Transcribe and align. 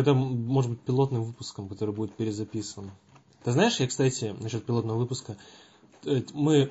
Это 0.00 0.14
может 0.14 0.70
быть 0.70 0.80
пилотным 0.82 1.24
выпуском, 1.24 1.68
который 1.68 1.92
будет 1.92 2.14
перезаписан. 2.14 2.88
Ты 3.42 3.50
знаешь, 3.50 3.80
я, 3.80 3.88
кстати, 3.88 4.32
насчет 4.38 4.64
пилотного 4.64 4.96
выпуска, 4.96 5.36
э, 6.04 6.22
мы, 6.34 6.70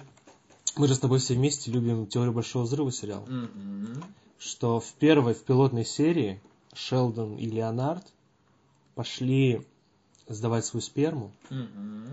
мы 0.77 0.87
же 0.87 0.95
с 0.95 0.99
тобой 0.99 1.19
все 1.19 1.33
вместе 1.33 1.69
любим 1.69 2.07
«Теорию 2.07 2.31
большого 2.31 2.63
взрыва» 2.63 2.89
сериал, 2.89 3.25
Мгм. 3.27 4.01
что 4.39 4.79
в 4.79 4.93
первой, 4.93 5.33
в 5.33 5.43
пилотной 5.43 5.83
серии 5.83 6.41
Шелдон 6.73 7.35
и 7.35 7.45
Леонард 7.47 8.05
пошли 8.95 9.61
сдавать 10.29 10.63
свою 10.63 10.81
сперму, 10.81 11.33
Мгм. 11.49 12.07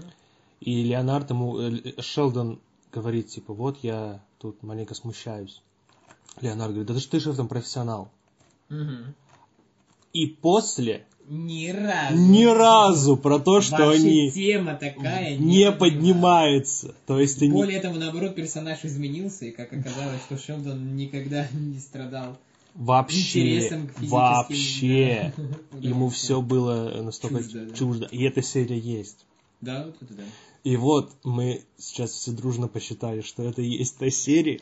и 0.58 0.82
Леонард 0.82 1.30
ему, 1.30 1.60
э, 1.60 2.00
Шелдон 2.02 2.58
говорит, 2.90 3.28
типа, 3.28 3.54
вот 3.54 3.78
я 3.84 4.20
тут 4.40 4.64
маленько 4.64 4.94
смущаюсь. 4.96 5.62
Леонард 6.40 6.72
говорит, 6.72 6.88
да 6.88 6.94
ты 6.94 6.98
же 7.00 7.08
ты 7.08 7.20
же 7.20 7.34
там 7.34 7.46
профессионал. 7.46 8.10
Мгм. 8.68 9.14
И 10.14 10.26
после 10.26 11.04
Ни 11.28 11.68
разу. 11.70 12.16
ни 12.16 12.44
разу 12.44 13.16
про 13.16 13.38
то, 13.40 13.60
что 13.60 13.76
Вообще 13.86 14.00
они 14.00 14.30
тема 14.30 14.74
такая 14.74 15.36
не 15.36 15.70
поднимается. 15.72 15.78
поднимаются. 15.78 16.94
То 17.06 17.20
есть 17.20 17.42
они... 17.42 17.50
Более 17.52 17.80
того, 17.80 17.96
наоборот, 17.96 18.34
персонаж 18.34 18.84
изменился, 18.84 19.44
и 19.46 19.50
как 19.50 19.72
оказалось, 19.72 20.22
что 20.26 20.38
Шелдон 20.38 20.96
никогда 20.96 21.46
не 21.52 21.78
страдал 21.80 22.38
Вообще, 22.74 23.40
интересом 23.40 23.86
к 23.88 23.90
физическим... 23.92 24.10
вообще, 24.16 25.32
да, 25.72 25.78
ему 25.78 26.08
все 26.08 26.40
было 26.40 27.02
настолько 27.02 27.42
Чуждо, 27.42 27.76
чуждо. 27.76 28.08
И 28.10 28.22
эта 28.24 28.42
серия 28.42 28.78
есть. 28.78 29.26
Да, 29.60 29.86
вот 29.86 29.96
это 30.00 30.14
да. 30.14 30.22
И 30.64 30.78
вот 30.78 31.12
мы 31.24 31.62
сейчас 31.76 32.12
все 32.12 32.32
дружно 32.32 32.68
посчитали, 32.68 33.20
что 33.20 33.42
это 33.42 33.60
и 33.60 33.68
есть 33.68 33.98
та 33.98 34.08
серия, 34.08 34.60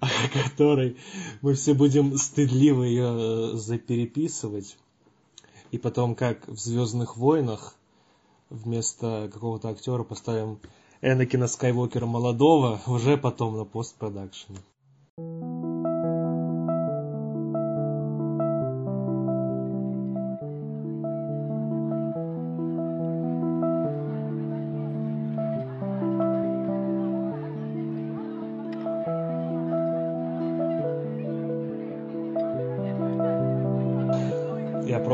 о 0.00 0.08
которой 0.32 0.96
мы 1.40 1.54
все 1.54 1.72
будем 1.72 2.18
стыдливо 2.18 2.82
ее 2.82 3.56
запереписывать. 3.56 4.76
И 5.70 5.78
потом, 5.78 6.16
как 6.16 6.48
в 6.48 6.58
Звездных 6.58 7.16
войнах, 7.16 7.76
вместо 8.50 9.30
какого-то 9.32 9.68
актера 9.68 10.02
поставим 10.02 10.58
Энакина 11.00 11.46
Скайуокера 11.46 12.06
молодого, 12.06 12.80
уже 12.88 13.16
потом 13.16 13.56
на 13.56 13.64
постпродакшене. 13.64 14.58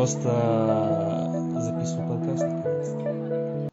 Просто 0.05 1.63
записываю 1.63 2.09
подкаст. 2.11 3.73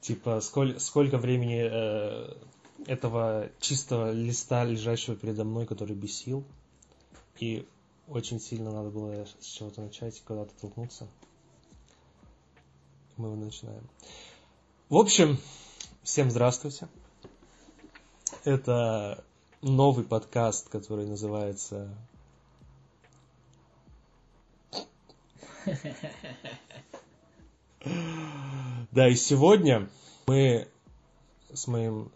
Типа, 0.00 0.40
сколь- 0.40 0.80
сколько 0.80 1.16
времени 1.16 1.62
э, 1.62 2.34
этого 2.88 3.48
чистого 3.60 4.10
листа, 4.10 4.64
лежащего 4.64 5.14
передо 5.14 5.44
мной, 5.44 5.64
который 5.66 5.94
бесил. 5.94 6.42
И 7.38 7.68
очень 8.08 8.40
сильно 8.40 8.72
надо 8.72 8.90
было 8.90 9.24
с 9.38 9.46
чего-то 9.46 9.82
начать, 9.82 10.20
куда-то 10.26 10.50
толкнуться. 10.60 11.06
Мы 13.16 13.36
начинаем. 13.36 13.88
В 14.88 14.96
общем, 14.96 15.38
всем 16.02 16.32
здравствуйте. 16.32 16.88
Это 18.42 19.22
новый 19.60 20.04
подкаст, 20.04 20.68
который 20.68 21.06
называется 21.06 21.96
Да, 28.92 29.08
и 29.08 29.14
сегодня 29.14 29.88
мы 30.26 30.68
с 31.52 31.66
моим 31.66 32.12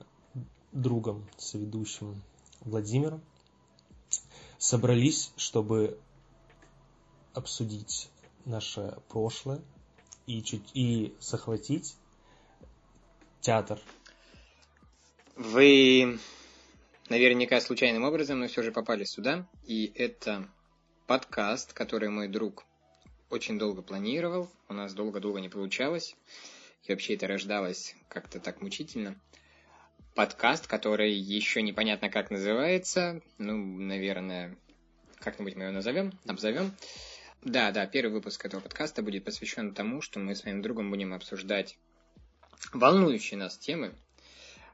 другом, 0.73 1.27
соведущим 1.39 2.23
Владимиром 2.61 3.23
собрались, 4.59 5.33
чтобы 5.37 5.99
обсудить 7.35 8.11
наше 8.45 8.99
прошлое 9.09 9.61
и, 10.27 10.43
чуть, 10.43 10.71
и 10.75 11.15
захватить 11.19 11.97
театр. 13.41 13.81
Вы 15.35 16.19
наверняка 17.09 17.61
случайным 17.61 18.05
образом, 18.05 18.41
но 18.41 18.49
все 18.49 18.63
же 18.63 18.73
попали 18.73 19.05
сюда. 19.05 19.49
И 19.67 19.93
это 19.95 20.49
подкаст, 21.07 21.73
который 21.73 22.09
мой 22.09 22.29
друг 22.29 22.65
очень 23.31 23.59
долго 23.59 23.83
планировал. 23.83 24.51
У 24.69 24.75
нас 24.75 24.95
долго-долго 24.95 25.41
не 25.41 25.49
получалось. 25.49 26.17
И 26.85 26.93
вообще 26.93 27.15
это 27.15 27.27
рождалось 27.27 27.95
как-то 28.09 28.39
так 28.41 28.63
мучительно. 28.63 29.19
Подкаст, 30.15 30.67
который 30.67 31.13
еще 31.13 31.63
непонятно 31.63 32.09
как 32.09 32.31
называется. 32.31 33.21
Ну, 33.39 33.57
наверное, 33.57 34.57
как-нибудь 35.19 35.57
мы 35.57 35.65
его 35.65 35.73
назовем, 35.73 36.13
обзовем. 36.27 36.75
Да, 37.43 37.71
да, 37.71 37.87
первый 37.87 38.13
выпуск 38.13 38.45
этого 38.45 38.61
подкаста 38.61 39.03
будет 39.03 39.25
посвящен 39.25 39.75
тому, 39.75 40.01
что 40.01 40.19
мы 40.19 40.35
с 40.35 40.45
моим 40.45 40.63
другом 40.63 40.91
будем 40.91 41.13
обсуждать 41.13 41.79
волнующие 42.73 43.39
нас 43.39 43.59
темы, 43.59 43.95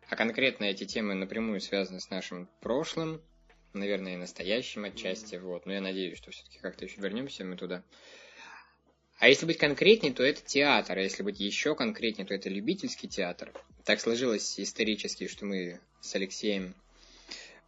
а 0.09 0.17
конкретно 0.17 0.65
эти 0.65 0.85
темы 0.85 1.15
напрямую 1.15 1.61
связаны 1.61 2.01
с 2.01 2.11
нашим 2.11 2.49
прошлым, 2.61 3.21
наверное, 3.73 4.15
и 4.15 4.19
настоящим 4.19 4.85
отчасти, 4.85 5.37
вот. 5.37 5.67
Но 5.67 5.73
я 5.73 5.81
надеюсь, 5.81 6.19
что 6.19 6.31
все-таки 6.31 6.59
как-то 6.59 6.85
еще 6.85 7.01
вернемся 7.01 7.45
мы 7.45 7.57
туда. 7.57 7.83
А 9.23 9.29
если 9.29 9.47
быть 9.47 9.57
конкретнее, 9.57 10.13
то 10.13 10.25
это 10.25 10.43
театр, 10.43 10.99
а 10.99 11.01
если 11.01 11.23
быть 11.23 11.39
еще 11.39 11.77
конкретнее, 11.77 12.27
то 12.27 12.35
это 12.35 12.49
любительский 12.49 13.07
театр. 13.07 13.53
Так 13.85 14.01
сложилось 14.01 14.59
исторически, 14.59 15.29
что 15.29 15.45
мы 15.45 15.79
с 16.01 16.13
Алексеем, 16.17 16.75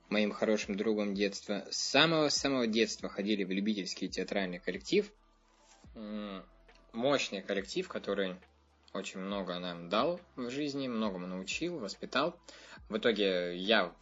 моим 0.08 0.32
хорошим 0.32 0.76
другом 0.76 1.14
детства, 1.14 1.64
с 1.70 1.76
самого-самого 1.76 2.66
детства 2.66 3.08
ходили 3.08 3.44
в 3.44 3.52
любительский 3.52 4.08
театральный 4.08 4.58
коллектив. 4.58 5.08
Мощный 6.92 7.40
коллектив, 7.40 7.86
который 7.86 8.34
очень 8.92 9.20
много 9.20 9.56
нам 9.60 9.88
дал 9.88 10.20
в 10.34 10.50
жизни, 10.50 10.88
многому 10.88 11.28
научил, 11.28 11.78
воспитал. 11.78 12.36
В 12.88 12.98
итоге 12.98 13.56
я 13.56 13.94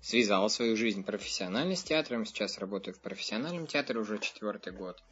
связал 0.00 0.48
свою 0.48 0.76
жизнь 0.76 1.02
профессионально 1.02 1.74
с 1.74 1.82
театром, 1.82 2.24
сейчас 2.24 2.58
работаю 2.58 2.94
в 2.94 3.00
профессиональном 3.00 3.66
театре 3.66 3.98
уже 3.98 4.20
четвертый 4.20 4.72
год. 4.72 5.02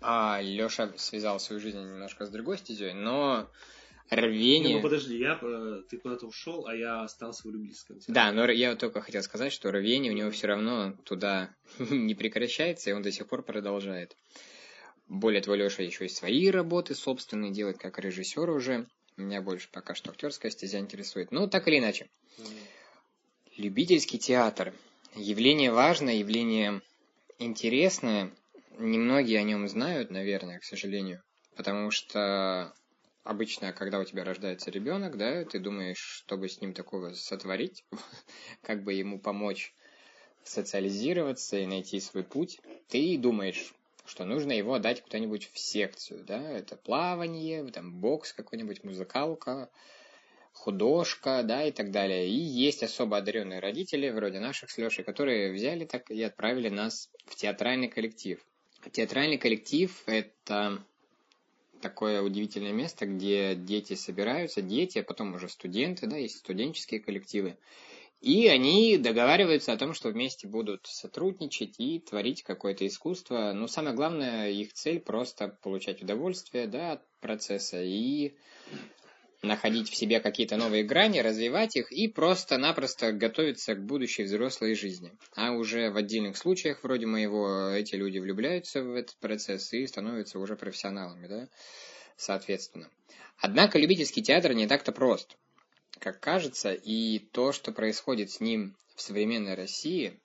А 0.00 0.40
Леша 0.40 0.92
связал 0.96 1.40
свою 1.40 1.60
жизнь 1.60 1.78
немножко 1.78 2.24
с 2.24 2.30
другой 2.30 2.58
стезей, 2.58 2.92
но 2.92 3.50
рвение... 4.10 4.76
ну 4.76 4.82
подожди, 4.82 5.18
я, 5.18 5.40
ты 5.88 5.98
куда-то 5.98 6.26
ушел, 6.26 6.66
а 6.66 6.74
я 6.74 7.02
остался 7.02 7.48
в 7.48 7.50
любительском 7.50 7.98
театре. 7.98 8.14
Да, 8.14 8.32
но 8.32 8.50
я 8.50 8.76
только 8.76 9.00
хотел 9.00 9.22
сказать, 9.22 9.52
что 9.52 9.72
рвение 9.72 10.12
у 10.12 10.14
него 10.14 10.30
все 10.30 10.46
равно 10.46 10.94
туда 11.04 11.54
не 11.78 12.14
прекращается, 12.14 12.90
и 12.90 12.92
он 12.92 13.02
до 13.02 13.10
сих 13.10 13.26
пор 13.26 13.42
продолжает. 13.42 14.16
Более 15.08 15.40
того, 15.40 15.56
Леша 15.56 15.82
еще 15.82 16.04
и 16.04 16.10
свои 16.10 16.48
работы 16.50 16.94
собственные 16.94 17.50
делает, 17.50 17.78
как 17.78 17.98
режиссер 17.98 18.50
уже. 18.50 18.86
Меня 19.16 19.40
больше 19.42 19.68
пока 19.72 19.94
что 19.94 20.10
актерская 20.10 20.50
стезя 20.50 20.78
интересует. 20.78 21.32
Ну, 21.32 21.48
так 21.48 21.66
или 21.66 21.78
иначе. 21.78 22.08
Любительский 23.56 24.18
театр. 24.18 24.72
Явление 25.16 25.72
важное, 25.72 26.14
явление 26.14 26.82
интересное. 27.38 28.30
Немногие 28.80 29.40
о 29.40 29.42
нем 29.42 29.66
знают, 29.66 30.12
наверное, 30.12 30.60
к 30.60 30.64
сожалению. 30.64 31.20
Потому 31.56 31.90
что 31.90 32.72
обычно, 33.24 33.72
когда 33.72 33.98
у 33.98 34.04
тебя 34.04 34.22
рождается 34.22 34.70
ребенок, 34.70 35.16
да, 35.16 35.44
ты 35.44 35.58
думаешь, 35.58 35.98
чтобы 35.98 36.48
с 36.48 36.60
ним 36.60 36.74
такого 36.74 37.12
сотворить, 37.14 37.84
как 38.62 38.84
бы 38.84 38.92
ему 38.92 39.18
помочь 39.18 39.74
социализироваться 40.44 41.56
и 41.56 41.66
найти 41.66 41.98
свой 41.98 42.22
путь, 42.22 42.60
ты 42.86 43.18
думаешь, 43.18 43.74
что 44.06 44.24
нужно 44.24 44.52
его 44.52 44.74
отдать 44.74 45.02
куда-нибудь 45.02 45.50
в 45.52 45.58
секцию, 45.58 46.22
да, 46.24 46.40
это 46.40 46.76
плавание, 46.76 47.64
там 47.72 48.00
бокс 48.00 48.32
какой-нибудь, 48.32 48.84
музыкалка, 48.84 49.70
художка, 50.52 51.42
да, 51.42 51.64
и 51.64 51.72
так 51.72 51.90
далее. 51.90 52.28
И 52.28 52.32
есть 52.32 52.84
особо 52.84 53.16
одаренные 53.16 53.58
родители, 53.58 54.08
вроде 54.10 54.38
наших 54.38 54.70
с 54.70 54.78
Лешей, 54.78 55.02
которые 55.02 55.52
взяли 55.52 55.84
так 55.84 56.12
и 56.12 56.22
отправили 56.22 56.68
нас 56.68 57.10
в 57.26 57.34
театральный 57.34 57.88
коллектив. 57.88 58.40
Театральный 58.92 59.38
коллектив– 59.38 60.02
это 60.06 60.82
такое 61.80 62.22
удивительное 62.22 62.72
место, 62.72 63.06
где 63.06 63.54
дети 63.54 63.94
собираются, 63.94 64.62
дети, 64.62 64.98
а 64.98 65.02
потом 65.02 65.34
уже 65.34 65.48
студенты, 65.48 66.06
да, 66.06 66.16
есть 66.16 66.38
студенческие 66.38 67.00
коллективы. 67.00 67.56
И 68.20 68.48
они 68.48 68.98
договариваются 68.98 69.72
о 69.72 69.76
том, 69.76 69.94
что 69.94 70.08
вместе 70.08 70.48
будут 70.48 70.86
сотрудничать 70.86 71.76
и 71.78 72.00
творить 72.00 72.42
какое-то 72.42 72.84
искусство. 72.86 73.52
Но 73.54 73.68
самое 73.68 73.94
главное, 73.94 74.50
их 74.50 74.72
цель 74.72 74.98
просто 74.98 75.56
получать 75.62 76.02
удовольствие 76.02 76.66
да, 76.66 76.92
от 76.92 77.06
процесса 77.20 77.80
и 77.80 78.34
находить 79.42 79.88
в 79.88 79.96
себе 79.96 80.20
какие-то 80.20 80.56
новые 80.56 80.82
грани, 80.82 81.20
развивать 81.20 81.76
их 81.76 81.92
и 81.92 82.08
просто-напросто 82.08 83.12
готовиться 83.12 83.74
к 83.74 83.84
будущей 83.84 84.24
взрослой 84.24 84.74
жизни. 84.74 85.12
А 85.36 85.52
уже 85.52 85.90
в 85.90 85.96
отдельных 85.96 86.36
случаях, 86.36 86.82
вроде 86.82 87.06
моего, 87.06 87.68
эти 87.70 87.94
люди 87.94 88.18
влюбляются 88.18 88.82
в 88.82 88.94
этот 88.94 89.16
процесс 89.18 89.72
и 89.72 89.86
становятся 89.86 90.38
уже 90.38 90.56
профессионалами, 90.56 91.26
да, 91.28 91.48
соответственно. 92.16 92.90
Однако 93.38 93.78
любительский 93.78 94.22
театр 94.22 94.52
не 94.52 94.66
так-то 94.66 94.90
прост, 94.90 95.36
как 96.00 96.18
кажется, 96.20 96.72
и 96.72 97.20
то, 97.20 97.52
что 97.52 97.70
происходит 97.72 98.30
с 98.30 98.40
ним 98.40 98.76
в 98.96 99.02
современной 99.02 99.54
России, 99.54 100.18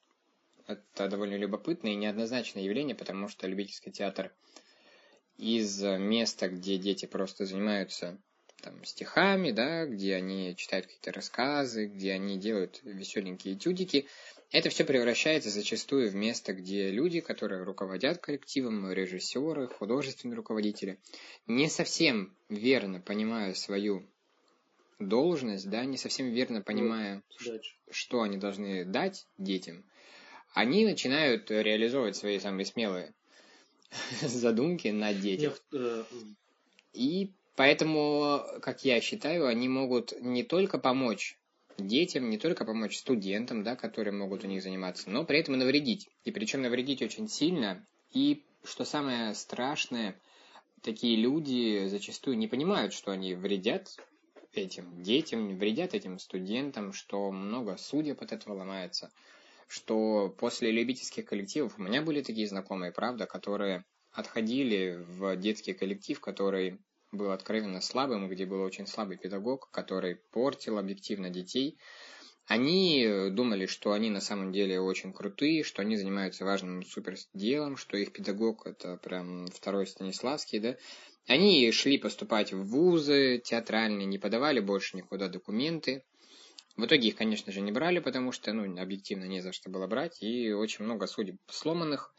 это 0.65 1.07
довольно 1.07 1.35
любопытное 1.35 1.91
и 1.91 1.95
неоднозначное 1.95 2.63
явление, 2.63 2.95
потому 2.95 3.27
что 3.27 3.47
любительский 3.47 3.91
театр 3.91 4.33
из 5.37 5.81
места, 5.81 6.47
где 6.47 6.77
дети 6.77 7.05
просто 7.05 7.45
занимаются 7.45 8.17
там, 8.63 8.83
стихами, 8.85 9.51
да, 9.51 9.85
где 9.85 10.15
они 10.15 10.55
читают 10.55 10.87
какие-то 10.87 11.11
рассказы, 11.11 11.87
где 11.87 12.13
они 12.13 12.37
делают 12.37 12.79
веселенькие 12.83 13.55
этюдики, 13.55 14.07
это 14.51 14.69
все 14.69 14.85
превращается 14.85 15.49
зачастую 15.49 16.09
в 16.09 16.15
место, 16.15 16.53
где 16.53 16.89
люди, 16.91 17.19
которые 17.19 17.63
руководят 17.63 18.19
коллективом, 18.19 18.91
режиссеры, 18.91 19.67
художественные 19.67 20.37
руководители, 20.37 20.99
не 21.47 21.69
совсем 21.69 22.35
верно 22.49 23.01
понимая 23.01 23.53
свою 23.53 24.07
должность, 24.99 25.69
да, 25.69 25.83
не 25.85 25.97
совсем 25.97 26.29
верно 26.31 26.59
ну, 26.59 26.63
понимая, 26.63 27.23
ну, 27.45 27.59
что 27.91 28.21
они 28.21 28.37
должны 28.37 28.85
дать 28.85 29.25
детям, 29.37 29.83
они 30.53 30.85
начинают 30.85 31.51
реализовывать 31.51 32.15
свои 32.15 32.39
самые 32.39 32.65
смелые 32.65 33.13
задумки 34.21 34.87
на 34.87 35.13
детях. 35.13 35.61
Э, 35.73 36.03
И 36.93 37.33
Поэтому, 37.55 38.43
как 38.61 38.83
я 38.83 38.99
считаю, 38.99 39.47
они 39.47 39.69
могут 39.69 40.13
не 40.21 40.43
только 40.43 40.79
помочь 40.79 41.37
детям, 41.77 42.29
не 42.29 42.37
только 42.37 42.65
помочь 42.65 42.97
студентам, 42.97 43.63
да, 43.63 43.75
которые 43.75 44.13
могут 44.13 44.43
у 44.43 44.47
них 44.47 44.63
заниматься, 44.63 45.09
но 45.09 45.23
при 45.23 45.39
этом 45.39 45.55
и 45.55 45.57
навредить. 45.57 46.09
И 46.23 46.31
причем 46.31 46.61
навредить 46.61 47.01
очень 47.01 47.27
сильно. 47.27 47.85
И 48.11 48.43
что 48.63 48.85
самое 48.85 49.35
страшное, 49.35 50.19
такие 50.81 51.15
люди 51.15 51.87
зачастую 51.87 52.37
не 52.37 52.47
понимают, 52.47 52.93
что 52.93 53.11
они 53.11 53.35
вредят 53.35 53.97
этим 54.53 55.01
детям, 55.01 55.57
вредят 55.57 55.93
этим 55.93 56.19
студентам, 56.19 56.93
что 56.93 57.31
много 57.31 57.77
судеб 57.77 58.21
от 58.21 58.31
этого 58.31 58.53
ломается, 58.53 59.11
что 59.67 60.33
после 60.37 60.71
любительских 60.71 61.25
коллективов 61.25 61.77
у 61.77 61.81
меня 61.81 62.01
были 62.01 62.21
такие 62.21 62.47
знакомые, 62.47 62.91
правда, 62.91 63.25
которые 63.25 63.83
отходили 64.11 65.03
в 65.07 65.35
детский 65.37 65.73
коллектив, 65.73 66.19
который 66.19 66.79
был 67.13 67.31
откровенно 67.31 67.79
слабым, 67.79 68.27
где 68.27 68.45
был 68.45 68.61
очень 68.61 68.87
слабый 68.87 69.17
педагог, 69.17 69.69
который 69.71 70.15
портил 70.31 70.77
объективно 70.77 71.29
детей, 71.29 71.77
они 72.45 73.29
думали, 73.31 73.67
что 73.67 73.93
они 73.93 74.09
на 74.09 74.19
самом 74.19 74.51
деле 74.51 74.81
очень 74.81 75.13
крутые, 75.13 75.63
что 75.63 75.81
они 75.81 75.95
занимаются 75.95 76.43
важным 76.43 76.83
супер 76.83 77.15
делом, 77.33 77.77
что 77.77 77.95
их 77.97 78.11
педагог 78.11 78.67
это 78.67 78.97
прям 78.97 79.47
второй 79.47 79.87
Станиславский, 79.87 80.59
да. 80.59 80.75
Они 81.25 81.71
шли 81.71 81.97
поступать 81.97 82.51
в 82.51 82.65
вузы 82.65 83.41
театральные, 83.43 84.05
не 84.05 84.17
подавали 84.17 84.59
больше 84.59 84.97
никуда 84.97 85.29
документы. 85.29 86.03
В 86.75 86.85
итоге 86.85 87.07
их, 87.09 87.15
конечно 87.15 87.53
же, 87.53 87.61
не 87.61 87.71
брали, 87.71 87.99
потому 87.99 88.33
что, 88.33 88.51
ну, 88.51 88.81
объективно 88.81 89.23
не 89.23 89.39
за 89.39 89.53
что 89.53 89.69
было 89.69 89.87
брать, 89.87 90.21
и 90.21 90.51
очень 90.51 90.83
много 90.83 91.07
судеб 91.07 91.37
сломанных. 91.47 92.13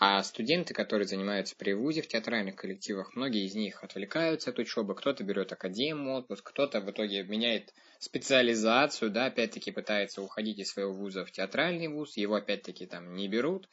А 0.00 0.22
студенты, 0.22 0.74
которые 0.74 1.08
занимаются 1.08 1.56
при 1.56 1.72
ВУЗе 1.72 2.02
в 2.02 2.08
театральных 2.08 2.54
коллективах, 2.54 3.16
многие 3.16 3.44
из 3.44 3.56
них 3.56 3.82
отвлекаются 3.82 4.50
от 4.50 4.58
учебы, 4.60 4.94
кто-то 4.94 5.24
берет 5.24 5.52
академ 5.52 6.08
отпуск, 6.08 6.48
кто-то 6.48 6.80
в 6.80 6.88
итоге 6.88 7.24
меняет 7.24 7.74
специализацию, 7.98 9.10
да, 9.10 9.26
опять-таки 9.26 9.72
пытается 9.72 10.22
уходить 10.22 10.60
из 10.60 10.70
своего 10.70 10.92
вуза 10.92 11.24
в 11.24 11.32
театральный 11.32 11.88
вуз, 11.88 12.16
его 12.16 12.36
опять-таки 12.36 12.86
там 12.86 13.14
не 13.14 13.26
берут, 13.26 13.68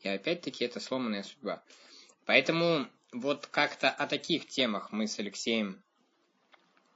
и 0.00 0.08
опять-таки 0.08 0.64
это 0.64 0.80
сломанная 0.80 1.22
судьба. 1.22 1.62
Поэтому 2.26 2.88
вот 3.12 3.46
как-то 3.46 3.88
о 3.88 4.08
таких 4.08 4.48
темах 4.48 4.90
мы 4.90 5.06
с 5.06 5.20
Алексеем, 5.20 5.80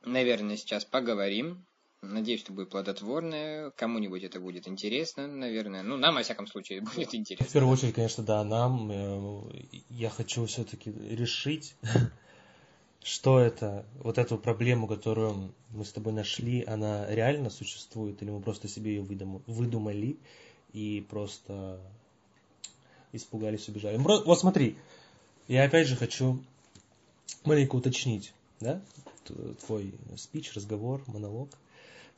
наверное, 0.02 0.56
сейчас 0.56 0.84
поговорим. 0.84 1.64
Надеюсь, 2.02 2.40
что 2.40 2.52
будет 2.52 2.70
плодотворное. 2.70 3.70
Кому-нибудь 3.70 4.25
это 4.25 4.40
будет 4.40 4.66
интересно, 4.66 5.28
наверное. 5.28 5.84
Ну, 5.84 5.96
нам, 5.96 6.16
во 6.16 6.22
всяком 6.22 6.49
случае, 6.49 6.81
будет 6.96 7.14
интересно. 7.14 7.46
В 7.46 7.52
первую 7.52 7.72
очередь, 7.72 7.94
конечно, 7.94 8.25
да, 8.25 8.43
нам. 8.43 8.90
Э, 8.90 9.62
я 9.88 10.10
хочу 10.10 10.44
все-таки 10.46 10.90
решить, 10.90 11.76
что 13.04 13.38
это, 13.38 13.87
вот 14.00 14.19
эту 14.19 14.37
проблему, 14.37 14.88
которую 14.88 15.54
мы 15.70 15.84
с 15.84 15.93
тобой 15.93 16.12
нашли, 16.12 16.64
она 16.64 17.06
реально 17.08 17.50
существует, 17.50 18.20
или 18.20 18.31
мы 18.31 18.40
просто 18.40 18.66
себе 18.66 18.96
ее 18.96 19.02
выдумали 19.46 20.16
и 20.72 21.06
просто 21.08 21.81
испугались, 23.12 23.69
убежали. 23.69 23.96
Вот 23.98 24.40
смотри, 24.40 24.76
я 25.46 25.64
опять 25.64 25.87
же 25.87 25.94
хочу 25.96 26.43
маленько 27.44 27.76
уточнить, 27.76 28.34
да, 28.58 28.82
твой 29.66 29.94
спич, 30.16 30.52
разговор, 30.55 31.02
монолог. 31.06 31.50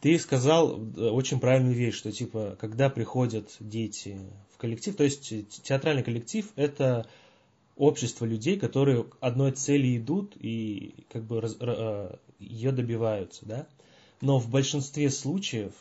Ты 0.04 0.18
сказал 0.18 0.78
э, 0.78 1.08
очень 1.08 1.40
правильную 1.40 1.74
вещь, 1.74 1.94
что 1.94 2.12
типа, 2.12 2.58
когда 2.60 2.90
приходят 2.90 3.56
дети 3.58 4.20
в 4.52 4.58
коллектив, 4.58 4.94
то 4.94 5.02
есть 5.02 5.32
театральный 5.62 6.02
коллектив 6.02 6.46
это 6.56 7.06
общество 7.74 8.26
людей, 8.26 8.58
которые 8.58 9.06
одной 9.20 9.52
цели 9.52 9.96
идут 9.96 10.36
и 10.38 11.06
как 11.10 11.24
бы 11.24 11.40
раз, 11.40 11.56
э, 11.58 12.16
ее 12.38 12.72
добиваются, 12.72 13.46
да. 13.46 13.66
Но 14.20 14.38
в 14.38 14.50
большинстве 14.50 15.08
случаев 15.08 15.72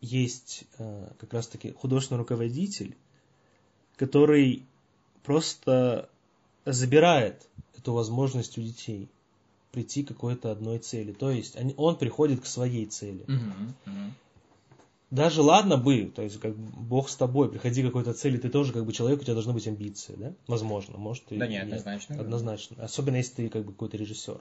есть 0.00 0.62
э, 0.78 1.08
как 1.18 1.32
раз-таки 1.32 1.72
художественный 1.72 2.18
руководитель, 2.18 2.96
который 3.96 4.62
просто 5.24 6.08
забирает 6.64 7.44
эту 7.76 7.92
возможность 7.92 8.56
у 8.56 8.62
детей 8.62 9.08
прийти 9.72 10.02
к 10.02 10.08
какой-то 10.08 10.50
одной 10.50 10.78
цели. 10.78 11.12
То 11.12 11.30
есть 11.30 11.56
он 11.76 11.96
приходит 11.96 12.40
к 12.40 12.46
своей 12.46 12.86
цели. 12.86 13.24
Даже 15.10 15.42
ладно 15.42 15.76
бы, 15.76 16.04
то 16.14 16.22
есть 16.22 16.38
как 16.38 16.56
Бог 16.56 17.08
с 17.08 17.16
тобой, 17.16 17.50
приходи 17.50 17.82
к 17.82 17.86
какой-то 17.86 18.14
цели, 18.14 18.36
ты 18.36 18.48
тоже 18.48 18.72
как 18.72 18.86
бы 18.86 18.92
человек, 18.92 19.20
у 19.20 19.24
тебя 19.24 19.34
должны 19.34 19.52
быть 19.52 19.66
амбиции, 19.66 20.14
да? 20.16 20.32
Возможно, 20.46 20.98
может. 20.98 21.24
Да 21.30 21.46
и, 21.46 21.48
нет, 21.48 21.64
однозначно. 21.64 22.12
Нет, 22.12 22.22
однозначно. 22.22 22.76
Особенно 22.84 23.16
если 23.16 23.34
ты 23.34 23.48
как 23.48 23.64
бы 23.64 23.72
какой-то 23.72 23.96
режиссер. 23.96 24.40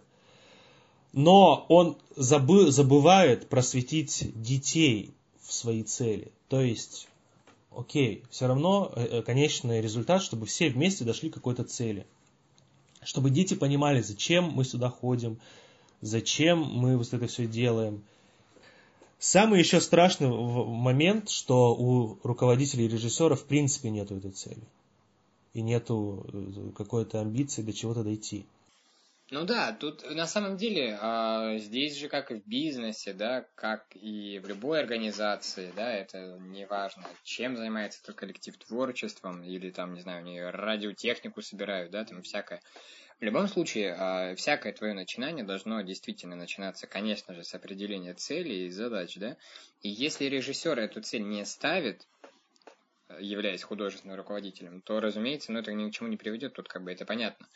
Но 1.12 1.66
он 1.70 1.98
забы, 2.16 2.70
забывает 2.70 3.50
просветить 3.50 4.31
детей 4.40 5.12
в 5.42 5.52
свои 5.54 5.81
цели. 5.81 6.31
То 6.50 6.62
есть, 6.62 7.08
окей, 7.76 8.24
все 8.30 8.46
равно 8.46 8.92
э, 8.96 9.06
э, 9.06 9.22
конечный 9.24 9.81
результат, 9.81 10.22
чтобы 10.22 10.46
все 10.46 10.70
вместе 10.70 11.04
дошли 11.04 11.31
к 11.31 11.34
какой-то 11.34 11.64
цели 11.64 12.06
чтобы 13.09 13.31
дети 13.31 13.56
понимали, 13.56 14.01
зачем 14.01 14.51
мы 14.51 14.63
сюда 14.63 14.92
ходим, 14.92 15.39
зачем 15.99 16.59
мы 16.61 16.95
вот 16.95 17.11
это 17.11 17.25
все 17.25 17.47
делаем. 17.47 18.04
Самый 19.18 19.57
еще 19.57 19.81
страшный 19.81 20.30
момент, 20.30 21.31
что 21.31 21.73
у 21.75 22.19
руководителей 22.21 22.85
и 22.85 22.87
режиссера 22.87 23.35
в 23.35 23.45
принципе 23.45 23.89
нету 23.89 24.16
этой 24.16 24.30
цели. 24.30 24.61
И 25.56 25.63
нету 25.63 26.23
э, 26.31 26.69
какой-то 26.78 27.19
амбиции 27.19 27.63
до 27.63 27.73
чего-то 27.73 28.04
дойти. 28.04 28.45
Ну 29.31 29.45
да, 29.45 29.74
тут 29.74 30.09
на 30.09 30.26
самом 30.26 30.57
деле 30.57 30.98
а, 31.00 31.56
здесь 31.59 31.95
же 31.95 32.09
как 32.09 32.31
и 32.31 32.36
в 32.36 32.48
бизнесе, 32.48 33.14
да, 33.14 33.45
как 33.54 33.86
и 33.94 34.40
в 34.40 34.48
любой 34.48 34.80
организации, 34.80 35.71
да, 35.76 35.94
это 35.94 36.40
не 36.40 36.66
важно, 36.66 37.04
чем 37.24 37.56
занимается 37.56 38.00
этот 38.02 38.16
коллектив 38.16 38.57
творчеством 38.57 39.44
или 39.44 39.69
там, 39.69 39.94
не 39.94 40.02
знаю, 40.02 40.19
они 40.19 40.42
радиотехнику 40.42 41.44
собирают, 41.44 41.92
да, 41.92 42.06
там 42.06 42.24
всякое. 42.24 42.64
В 43.19 43.24
любом 43.24 43.48
случае, 43.48 43.95
а, 44.00 44.36
всякое 44.36 44.74
твое 44.74 44.94
начинание 44.94 45.45
должно 45.45 45.81
действительно 45.81 46.36
начинаться, 46.36 46.88
конечно 46.88 47.36
же, 47.36 47.44
с 47.44 47.54
определения 47.54 48.16
целей 48.16 48.66
и 48.66 48.71
задач, 48.71 49.16
да. 49.18 49.38
И 49.83 49.90
если 49.90 50.26
режиссер 50.26 50.80
эту 50.80 51.02
цель 51.04 51.24
не 51.24 51.45
ставит, 51.45 52.07
являясь 53.19 53.64
художественным 53.64 54.18
руководителем, 54.18 54.81
то, 54.81 55.00
разумеется, 55.00 55.52
ну, 55.52 55.59
это 55.59 55.74
ни 55.74 55.90
к 55.90 55.94
чему 55.94 56.09
не 56.09 56.18
приведет, 56.18 56.54
тут 56.54 56.68
как 56.68 56.83
бы 56.83 56.92
это 56.92 57.06
понятно. 57.06 57.48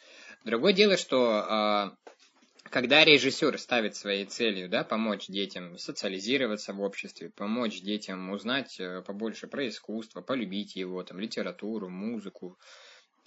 Другое 0.43 0.73
дело, 0.73 0.97
что 0.97 1.95
э, 1.95 2.12
когда 2.69 3.05
режиссер 3.05 3.57
ставит 3.57 3.95
своей 3.95 4.25
целью 4.25 4.67
да, 4.67 4.83
помочь 4.83 5.27
детям 5.27 5.77
социализироваться 5.77 6.73
в 6.73 6.81
обществе, 6.81 7.29
помочь 7.29 7.81
детям 7.81 8.29
узнать 8.29 8.77
э, 8.77 9.01
побольше 9.05 9.47
про 9.47 9.65
искусство, 9.69 10.19
полюбить 10.19 10.75
его, 10.75 11.01
там, 11.03 11.19
литературу, 11.21 11.88
музыку, 11.88 12.59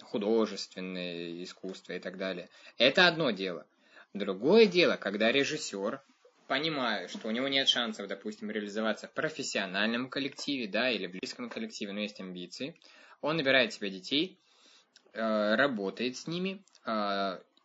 художественное 0.03 1.43
искусство 1.43 1.93
и 1.93 1.99
так 1.99 2.19
далее, 2.19 2.49
это 2.77 3.07
одно 3.07 3.31
дело. 3.31 3.65
Другое 4.13 4.67
дело, 4.67 4.95
когда 4.95 5.31
режиссер, 5.31 6.01
понимая, 6.47 7.07
что 7.07 7.29
у 7.29 7.31
него 7.31 7.47
нет 7.47 7.67
шансов, 7.67 8.07
допустим, 8.07 8.51
реализоваться 8.51 9.07
в 9.07 9.13
профессиональном 9.13 10.11
коллективе, 10.11 10.67
да, 10.67 10.91
или 10.91 11.07
в 11.07 11.11
близком 11.11 11.49
коллективе, 11.49 11.93
но 11.93 12.01
есть 12.01 12.19
амбиции, 12.19 12.79
он 13.21 13.37
набирает 13.37 13.73
себе 13.73 13.89
детей, 13.89 14.37
э, 15.13 15.55
работает 15.55 16.15
с 16.15 16.27
ними, 16.27 16.63
а, 16.76 16.76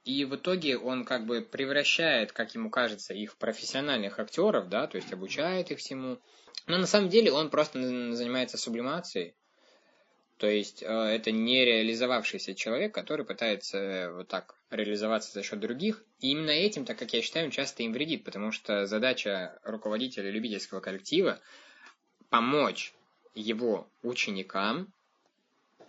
И 0.04 0.24
в 0.24 0.34
итоге 0.34 0.78
он 0.78 1.04
как 1.04 1.26
бы 1.26 1.42
превращает, 1.42 2.32
как 2.32 2.54
ему 2.54 2.70
кажется, 2.70 3.14
их 3.14 3.36
профессиональных 3.36 4.18
актеров, 4.18 4.68
да, 4.68 4.88
то 4.88 4.96
есть 4.96 5.12
обучает 5.12 5.70
их 5.70 5.78
всему. 5.78 6.18
Но 6.66 6.78
на 6.78 6.86
самом 6.86 7.08
деле 7.08 7.30
он 7.30 7.50
просто 7.50 7.80
занимается 8.12 8.58
сублимацией. 8.58 9.34
То 10.38 10.48
есть 10.48 10.82
э, 10.82 10.86
это 10.86 11.30
не 11.30 11.64
реализовавшийся 11.64 12.56
человек, 12.56 12.92
который 12.92 13.24
пытается 13.24 14.10
вот 14.12 14.26
так 14.26 14.56
реализоваться 14.70 15.32
за 15.32 15.44
счет 15.44 15.60
других. 15.60 16.02
И 16.18 16.32
именно 16.32 16.50
этим, 16.50 16.84
так 16.84 16.98
как 16.98 17.12
я 17.12 17.22
считаю, 17.22 17.46
он 17.46 17.52
часто 17.52 17.84
им 17.84 17.92
вредит, 17.92 18.24
потому 18.24 18.50
что 18.50 18.86
задача 18.86 19.60
руководителя 19.62 20.30
любительского 20.30 20.80
коллектива 20.80 21.38
помочь 22.28 22.92
его 23.36 23.88
ученикам 24.02 24.92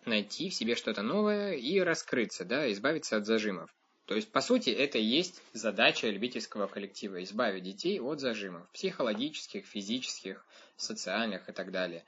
найти 0.07 0.49
в 0.49 0.53
себе 0.53 0.75
что-то 0.75 1.01
новое 1.01 1.53
и 1.53 1.79
раскрыться, 1.79 2.45
да, 2.45 2.71
избавиться 2.71 3.17
от 3.17 3.25
зажимов. 3.25 3.73
То 4.05 4.15
есть, 4.15 4.31
по 4.31 4.41
сути, 4.41 4.69
это 4.69 4.97
и 4.97 5.03
есть 5.03 5.41
задача 5.53 6.09
любительского 6.09 6.67
коллектива– 6.67 7.23
избавить 7.25 7.63
детей 7.63 7.99
от 8.01 8.19
зажимов 8.19 8.69
психологических, 8.71 9.65
физических, 9.65 10.45
социальных 10.75 11.47
и 11.47 11.53
так 11.53 11.71
далее. 11.71 12.03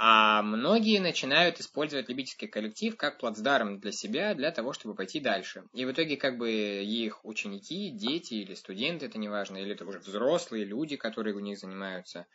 А 0.00 0.42
многие 0.42 1.00
начинают 1.00 1.58
использовать 1.58 2.08
любительский 2.08 2.46
коллектив 2.46 2.96
как 2.96 3.18
плацдарм 3.18 3.80
для 3.80 3.90
себя, 3.90 4.34
для 4.34 4.52
того, 4.52 4.72
чтобы 4.72 4.94
пойти 4.94 5.18
дальше. 5.18 5.64
И 5.72 5.84
в 5.84 5.90
итоге 5.90 6.16
как 6.16 6.38
бы 6.38 6.50
их 6.50 7.24
ученики, 7.24 7.90
дети 7.90 8.34
или 8.34 8.54
студенты, 8.54 9.06
это 9.06 9.18
неважно, 9.18 9.56
или 9.56 9.72
это 9.72 9.84
уже 9.84 9.98
взрослые 9.98 10.64
люди, 10.64 10.96
которые 10.96 11.34
у 11.34 11.40
них 11.40 11.58
занимаются 11.58 12.26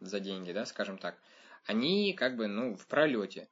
за 0.00 0.18
деньги, 0.18 0.50
да, 0.52 0.66
скажем 0.66 0.98
так, 0.98 1.16
они 1.64 2.12
как 2.12 2.36
бы, 2.36 2.48
ну, 2.48 2.74
в 2.74 2.88
пролете. 2.88 3.48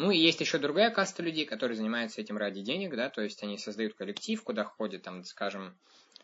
Ну 0.00 0.10
и 0.10 0.16
есть 0.16 0.40
еще 0.40 0.56
другая 0.56 0.90
каста 0.90 1.22
людей, 1.22 1.44
которые 1.44 1.76
занимаются 1.76 2.22
этим 2.22 2.38
ради 2.38 2.62
денег, 2.62 2.96
да, 2.96 3.10
то 3.10 3.20
есть 3.20 3.42
они 3.42 3.58
создают 3.58 3.92
коллектив, 3.92 4.42
куда 4.42 4.64
ходят, 4.64 5.02
там, 5.02 5.24
скажем, 5.24 5.76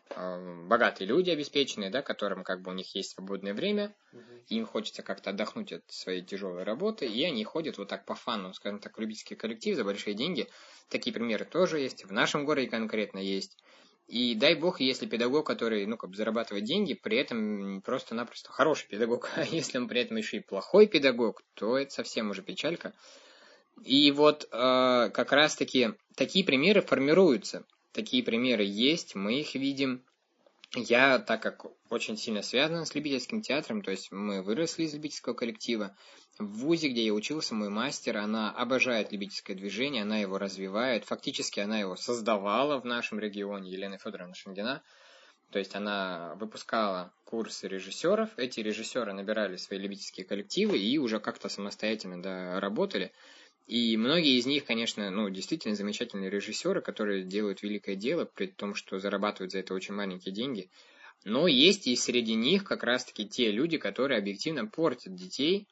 э, 0.09 0.63
богатые 0.67 1.07
люди 1.07 1.29
обеспеченные, 1.29 1.91
да, 1.91 2.01
которым 2.01 2.43
как 2.43 2.63
бы 2.63 2.71
у 2.71 2.75
них 2.75 2.95
есть 2.95 3.11
свободное 3.11 3.53
время, 3.53 3.95
им 4.49 4.65
хочется 4.65 5.03
как-то 5.03 5.29
отдохнуть 5.29 5.75
от 5.75 5.83
своей 5.89 6.23
тяжелой 6.23 6.63
работы, 6.63 7.05
и 7.05 7.23
они 7.23 7.45
ходят 7.45 7.77
вот 7.77 7.89
так 7.89 8.07
по 8.07 8.15
фану, 8.15 8.55
скажем 8.55 8.79
так, 8.79 8.97
в 8.97 9.01
любительский 9.03 9.35
коллектив 9.35 9.77
за 9.77 9.85
большие 9.85 10.15
деньги. 10.15 10.49
Такие 10.89 11.13
примеры 11.13 11.45
тоже 11.45 11.79
есть, 11.79 12.07
в 12.07 12.13
нашем 12.13 12.47
городе 12.47 12.71
конкретно 12.71 13.19
есть. 13.19 13.59
И 14.09 14.35
дай 14.37 14.55
бог, 14.55 14.81
если 14.81 15.05
педагог, 15.05 15.47
который, 15.47 15.85
ну, 15.85 15.99
как 15.99 16.09
бы 16.09 16.17
зарабатывает 16.17 16.65
деньги, 16.65 16.95
при 16.95 17.19
этом 17.19 17.83
просто-напросто 17.83 18.51
хороший 18.53 18.89
педагог, 18.89 19.29
а 19.37 19.45
если 19.45 19.77
он 19.77 19.87
при 19.87 20.01
этом 20.01 20.17
еще 20.17 20.39
и 20.39 20.41
плохой 20.41 20.87
педагог, 20.87 21.43
то 21.53 21.77
это 21.77 21.93
совсем 21.93 22.31
уже 22.31 22.41
печалька. 22.41 22.95
И 23.85 24.11
вот 24.11 24.49
э, 24.51 25.11
как 25.13 25.33
раз-таки 25.33 25.95
такие 26.17 26.45
примеры 26.45 26.83
формируются. 26.83 27.65
Такие 27.93 28.23
примеры 28.23 28.65
есть, 28.65 29.15
мы 29.15 29.41
их 29.41 29.55
видим. 29.55 30.03
Я, 30.75 31.19
так 31.19 31.43
как 31.43 31.67
очень 31.89 32.17
сильно 32.17 32.43
связан 32.43 32.85
с 32.85 32.95
любительским 32.95 33.41
театром, 33.41 33.83
то 33.83 33.91
есть 33.91 34.11
мы 34.11 34.43
выросли 34.43 34.83
из 34.83 34.95
любительского 34.95 35.33
коллектива, 35.33 35.97
в 36.39 36.59
ВУЗе, 36.59 36.89
где 36.89 37.07
я 37.07 37.15
учился, 37.15 37.55
мой 37.55 37.71
мастер, 37.71 38.19
она 38.19 38.51
обожает 38.53 39.11
любительское 39.11 39.57
движение, 39.57 40.03
она 40.03 40.19
его 40.19 40.37
развивает. 40.37 41.07
Фактически 41.07 41.61
она 41.61 41.79
его 41.79 41.97
создавала 41.97 42.79
в 42.79 42.85
нашем 42.85 43.19
регионе, 43.19 43.71
Елена 43.71 43.97
Федоровна 43.97 44.35
Шангина. 44.35 44.83
То 45.51 45.59
есть 45.59 45.75
она 45.75 46.35
выпускала 46.35 47.15
курсы 47.25 47.69
режиссеров, 47.69 48.31
эти 48.37 48.61
режиссеры 48.61 49.13
набирали 49.13 49.57
свои 49.57 49.79
любительские 49.79 50.27
коллективы 50.27 50.77
и 50.77 50.99
уже 50.99 51.21
как-то 51.21 51.49
самостоятельно 51.49 52.21
да, 52.21 52.61
работали. 52.61 53.13
И 53.67 53.97
многие 53.97 54.39
из 54.39 54.47
них, 54.47 54.65
конечно, 54.65 55.11
ну, 55.11 55.29
действительно 55.29 55.75
замечательные 55.75 56.31
режиссеры, 56.31 56.81
которые 56.81 57.25
делают 57.25 57.63
великое 57.63 57.97
дело, 57.97 58.25
при 58.25 58.47
том, 58.47 58.77
что 58.77 59.01
зарабатывают 59.01 59.51
за 59.53 59.59
это 59.59 59.75
очень 59.75 59.95
маленькие 59.95 60.33
деньги. 60.33 60.71
Но 61.25 61.49
есть 61.49 61.89
и 61.89 61.97
среди 61.97 62.35
них 62.35 62.63
как 62.63 62.85
раз-таки 62.85 63.27
те 63.27 63.51
люди, 63.51 63.79
которые 63.79 64.19
объективно 64.19 64.67
портят 64.67 65.17
детей 65.17 65.67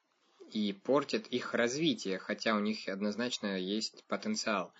и 0.50 0.72
портят 0.72 1.28
их 1.28 1.54
развитие, 1.54 2.18
хотя 2.18 2.56
у 2.56 2.60
них 2.60 2.88
однозначно 2.88 3.58
есть 3.58 4.04
потенциал. 4.08 4.72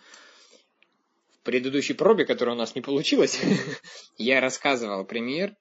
В 1.38 1.44
предыдущей 1.44 1.94
пробе, 1.94 2.25
которая 2.25 2.56
у 2.56 2.59
нас 2.59 2.75
не 2.75 2.80
получилась, 2.80 3.40
я 4.18 4.40
рассказывал 4.40 5.04
пример. 5.04 5.54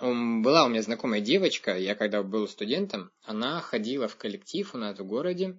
Была 0.00 0.64
у 0.64 0.68
меня 0.68 0.82
знакомая 0.82 1.20
девочка, 1.20 1.76
я 1.76 1.96
когда 1.96 2.22
был 2.22 2.46
студентом, 2.46 3.10
она 3.24 3.60
ходила 3.60 4.06
в 4.06 4.14
коллектив 4.14 4.72
у 4.72 4.78
нас 4.78 4.96
в 4.96 5.04
городе, 5.04 5.58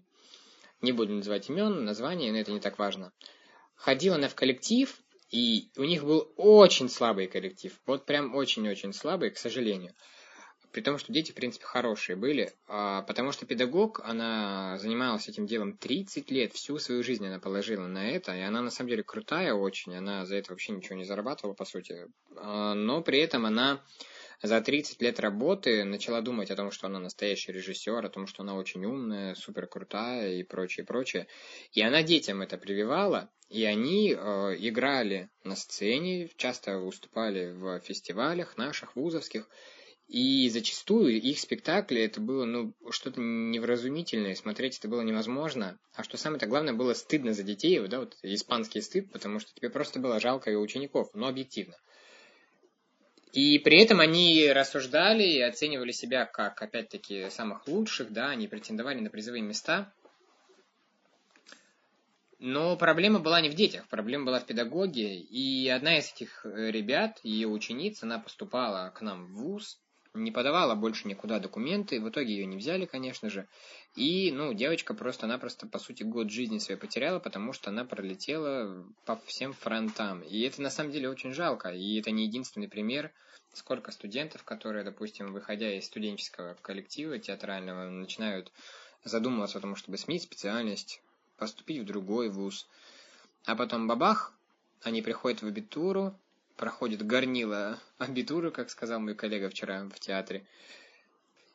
не 0.82 0.92
буду 0.92 1.14
называть 1.14 1.50
имен, 1.50 1.84
названия, 1.84 2.32
но 2.32 2.38
это 2.38 2.52
не 2.52 2.60
так 2.60 2.80
важно. 2.80 3.12
Ходила 3.76 4.16
она 4.16 4.28
в 4.28 4.36
коллектив, 4.36 4.94
и 5.30 5.70
у 5.78 5.84
них 5.84 6.04
был 6.04 6.32
очень 6.38 6.90
слабый 6.90 7.28
коллектив. 7.28 7.80
Вот 7.86 8.06
прям 8.06 8.36
очень-очень 8.36 8.94
слабый, 8.94 9.30
к 9.30 9.38
сожалению. 9.38 9.94
При 10.72 10.82
том, 10.82 11.00
что 11.00 11.12
дети, 11.12 11.32
в 11.32 11.36
принципе, 11.36 11.66
хорошие 11.66 12.16
были. 12.16 12.54
А, 12.68 13.02
потому 13.04 13.32
что 13.32 13.46
педагог, 13.46 14.02
она 14.04 14.78
занималась 14.78 15.28
этим 15.28 15.48
делом 15.48 15.76
30 15.78 16.30
лет, 16.30 16.54
всю 16.54 16.78
свою 16.78 17.04
жизнь 17.04 17.26
она 17.26 17.40
положила 17.40 17.88
на 17.88 18.10
это. 18.10 18.36
И 18.36 18.42
она, 18.42 18.62
на 18.62 18.70
самом 18.70 18.90
деле, 18.90 19.04
крутая 19.04 19.54
очень. 19.54 19.96
Она 19.96 20.26
за 20.26 20.36
это 20.36 20.52
вообще 20.52 20.74
ничего 20.74 20.96
не 20.96 21.06
зарабатывала, 21.06 21.56
по 21.56 21.66
сути. 21.66 22.06
А, 22.36 22.76
но 22.76 23.02
при 23.02 23.20
этом 23.20 23.46
она 23.46 23.84
за 24.42 24.62
30 24.62 25.02
лет 25.02 25.20
работы 25.20 25.84
начала 25.84 26.22
думать 26.22 26.52
о 26.52 26.56
том, 26.56 26.72
что 26.72 26.88
она 26.88 27.00
настоящий 27.00 27.52
режиссер, 27.52 28.06
о 28.06 28.10
том, 28.10 28.28
что 28.28 28.44
она 28.44 28.56
очень 28.56 28.86
умная, 28.86 29.36
супер 29.36 29.68
крутая 29.68 30.36
и 30.36 30.44
прочее, 30.44 30.86
прочее. 30.86 31.28
И 31.74 31.82
она 31.82 32.04
детям 32.04 32.42
это 32.42 32.58
прививала, 32.58 33.30
и 33.50 33.66
они 33.66 34.14
э, 34.14 34.56
играли 34.60 35.30
на 35.44 35.56
сцене, 35.56 36.30
часто 36.38 36.78
выступали 36.78 37.52
в 37.52 37.80
фестивалях 37.82 38.58
наших, 38.58 38.96
вузовских, 38.96 39.50
и 40.10 40.50
зачастую 40.50 41.22
их 41.22 41.40
спектакли 41.40 42.02
это 42.02 42.20
было 42.20 42.44
ну, 42.46 42.74
что-то 42.90 43.22
невразумительное, 43.22 44.34
смотреть 44.34 44.80
это 44.80 44.88
было 44.88 45.02
невозможно. 45.02 45.78
А 45.94 46.04
что 46.04 46.18
самое-то 46.18 46.48
главное, 46.48 46.74
было 46.74 46.96
стыдно 46.96 47.34
за 47.34 47.44
детей, 47.44 47.80
да, 47.88 48.00
вот 48.00 48.18
испанский 48.24 48.82
стыд, 48.82 49.12
потому 49.12 49.40
что 49.40 49.54
тебе 49.54 49.70
просто 49.70 50.00
было 50.00 50.20
жалко 50.20 50.50
и 50.50 50.56
учеников, 50.56 51.10
но 51.14 51.28
объективно. 51.28 51.76
И 53.32 53.60
при 53.60 53.80
этом 53.80 54.00
они 54.00 54.52
рассуждали 54.52 55.24
и 55.24 55.42
оценивали 55.42 55.92
себя 55.92 56.26
как, 56.26 56.62
опять-таки, 56.62 57.30
самых 57.30 57.68
лучших, 57.68 58.12
да, 58.12 58.30
они 58.30 58.48
претендовали 58.48 59.00
на 59.00 59.10
призовые 59.10 59.44
места. 59.44 59.94
Но 62.40 62.78
проблема 62.78 63.20
была 63.20 63.42
не 63.42 63.50
в 63.50 63.54
детях, 63.54 63.88
проблема 63.88 64.26
была 64.26 64.40
в 64.40 64.46
педагоге. 64.46 65.20
И 65.20 65.68
одна 65.70 66.00
из 66.00 66.12
этих 66.12 66.46
э, 66.46 66.72
ребят, 66.72 67.20
ее 67.22 67.48
ученица, 67.48 68.06
она 68.06 68.18
поступала 68.18 68.90
к 68.96 69.02
нам 69.02 69.26
в 69.26 69.42
ВУЗ, 69.42 69.78
не 70.14 70.32
подавала 70.32 70.74
больше 70.74 71.08
никуда 71.08 71.40
документы, 71.40 72.00
в 72.00 72.10
итоге 72.10 72.34
ее 72.34 72.46
не 72.46 72.58
взяли, 72.58 72.86
конечно 72.86 73.30
же. 73.30 73.48
И, 73.96 74.32
ну, 74.32 74.54
девочка 74.54 74.94
просто-напросто, 74.94 75.68
по 75.68 75.80
сути, 75.80 76.04
год 76.04 76.30
жизни 76.30 76.60
своей 76.60 76.80
потеряла, 76.80 77.20
потому 77.20 77.54
что 77.54 77.70
она 77.70 77.86
пролетела 77.86 78.86
по 79.06 79.18
всем 79.26 79.54
фронтам. 79.54 80.22
И 80.22 80.42
это, 80.42 80.62
на 80.62 80.70
самом 80.70 80.92
деле, 80.92 81.10
очень 81.10 81.34
жалко. 81.34 81.70
И 81.70 82.00
это 82.00 82.12
не 82.12 82.26
единственный 82.26 82.70
пример. 82.70 83.12
Сколько 83.54 83.92
студентов, 83.92 84.44
которые, 84.44 84.84
допустим, 84.84 85.34
выходя 85.34 85.76
из 85.76 85.86
студенческого 85.86 86.56
коллектива 86.62 87.18
театрального, 87.18 87.90
начинают 87.90 88.52
задумываться 89.04 89.58
о 89.58 89.62
том, 89.62 89.76
чтобы 89.76 89.98
сменить 89.98 90.24
специальность, 90.24 91.02
поступить 91.38 91.82
в 91.82 91.86
другой 91.86 92.30
вуз. 92.30 92.68
А 93.46 93.56
потом 93.56 93.88
бабах, 93.88 94.34
они 94.84 95.02
приходят 95.02 95.42
в 95.42 95.48
абитуру, 95.48 96.18
проходит 96.58 97.06
горнило 97.06 97.80
абитуры, 97.98 98.52
как 98.52 98.70
сказал 98.70 99.00
мой 99.00 99.16
коллега 99.16 99.50
вчера 99.50 99.86
в 99.86 100.00
театре. 100.00 100.46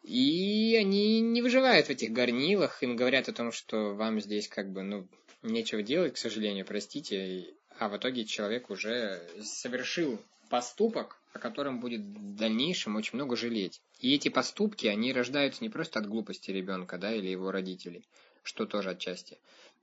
И 0.04 0.76
они 0.78 1.20
не 1.20 1.40
выживают 1.40 1.86
в 1.86 1.90
этих 1.90 2.12
горнилах, 2.12 2.82
им 2.82 2.94
говорят 2.94 3.28
о 3.28 3.32
том, 3.32 3.52
что 3.52 3.94
вам 3.94 4.20
здесь 4.20 4.48
как 4.48 4.70
бы, 4.70 4.82
ну, 4.82 5.08
нечего 5.42 5.82
делать, 5.82 6.14
к 6.14 6.18
сожалению, 6.18 6.66
простите, 6.66 7.54
а 7.78 7.88
в 7.88 7.96
итоге 7.96 8.26
человек 8.26 8.68
уже 8.68 9.26
совершил 9.42 10.20
поступок, 10.50 11.16
о 11.32 11.38
котором 11.38 11.80
будет 11.80 12.02
в 12.02 12.36
дальнейшем 12.36 12.96
очень 12.96 13.16
много 13.16 13.34
жалеть. 13.34 13.80
И 13.98 14.14
эти 14.14 14.28
поступки, 14.28 14.86
они 14.86 15.12
рождаются 15.12 15.64
не 15.64 15.70
просто 15.70 16.00
от 16.00 16.06
глупости 16.06 16.50
ребенка, 16.50 16.98
да, 16.98 17.14
или 17.14 17.28
его 17.28 17.50
родителей, 17.50 18.06
что 18.42 18.66
тоже 18.66 18.90
отчасти, 18.90 19.38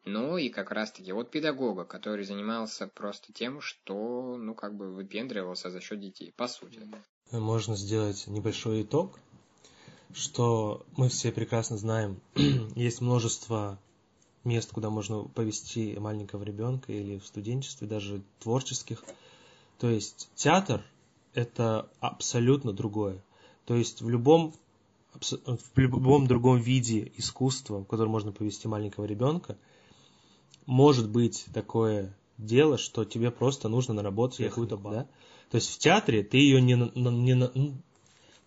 ну 0.05 0.37
и 0.37 0.49
как 0.49 0.71
раз-таки 0.71 1.13
от 1.13 1.31
педагога, 1.31 1.83
который 1.83 2.25
занимался 2.25 2.87
просто 2.87 3.33
тем, 3.33 3.59
что, 3.59 4.37
ну, 4.37 4.53
как 4.53 4.75
бы 4.75 4.93
выпендривался 4.93 5.69
за 5.69 5.81
счет 5.81 5.99
детей, 5.99 6.33
по 6.37 6.47
сути. 6.47 6.79
Можно 7.31 7.75
сделать 7.75 8.27
небольшой 8.27 8.83
итог, 8.83 9.19
что 10.13 10.85
мы 10.97 11.09
все 11.09 11.31
прекрасно 11.31 11.77
знаем, 11.77 12.19
есть 12.75 13.01
множество 13.01 13.79
мест, 14.43 14.71
куда 14.71 14.89
можно 14.89 15.23
повести 15.23 15.97
маленького 15.99 16.43
ребенка 16.43 16.91
или 16.91 17.19
в 17.19 17.25
студенчестве, 17.25 17.87
даже 17.87 18.21
творческих. 18.39 19.03
То 19.77 19.89
есть 19.89 20.29
театр– 20.35 20.83
это 21.33 21.89
абсолютно 21.99 22.73
другое. 22.73 23.23
То 23.65 23.75
есть 23.75 24.01
в 24.01 24.09
любом, 24.09 24.53
в 25.13 25.77
любом 25.77 26.27
другом 26.27 26.59
виде 26.59 27.11
искусства, 27.17 27.79
в 27.79 27.85
котором 27.85 28.11
можно 28.11 28.31
повести 28.31 28.67
маленького 28.67 29.05
ребенка– 29.05 29.57
может 30.65 31.09
быть 31.09 31.45
такое 31.53 32.15
дело, 32.37 32.77
что 32.77 33.05
тебе 33.05 33.31
просто 33.31 33.69
нужно 33.69 33.93
наработать 33.93 34.47
какую-то 34.47 34.77
базу. 34.77 34.95
да. 34.95 35.03
То 35.49 35.55
есть 35.55 35.69
в 35.69 35.77
театре 35.79 36.23
ты 36.23 36.37
ее 36.37 36.61
не, 36.61 36.75
не 36.95 37.33
ну, 37.35 37.73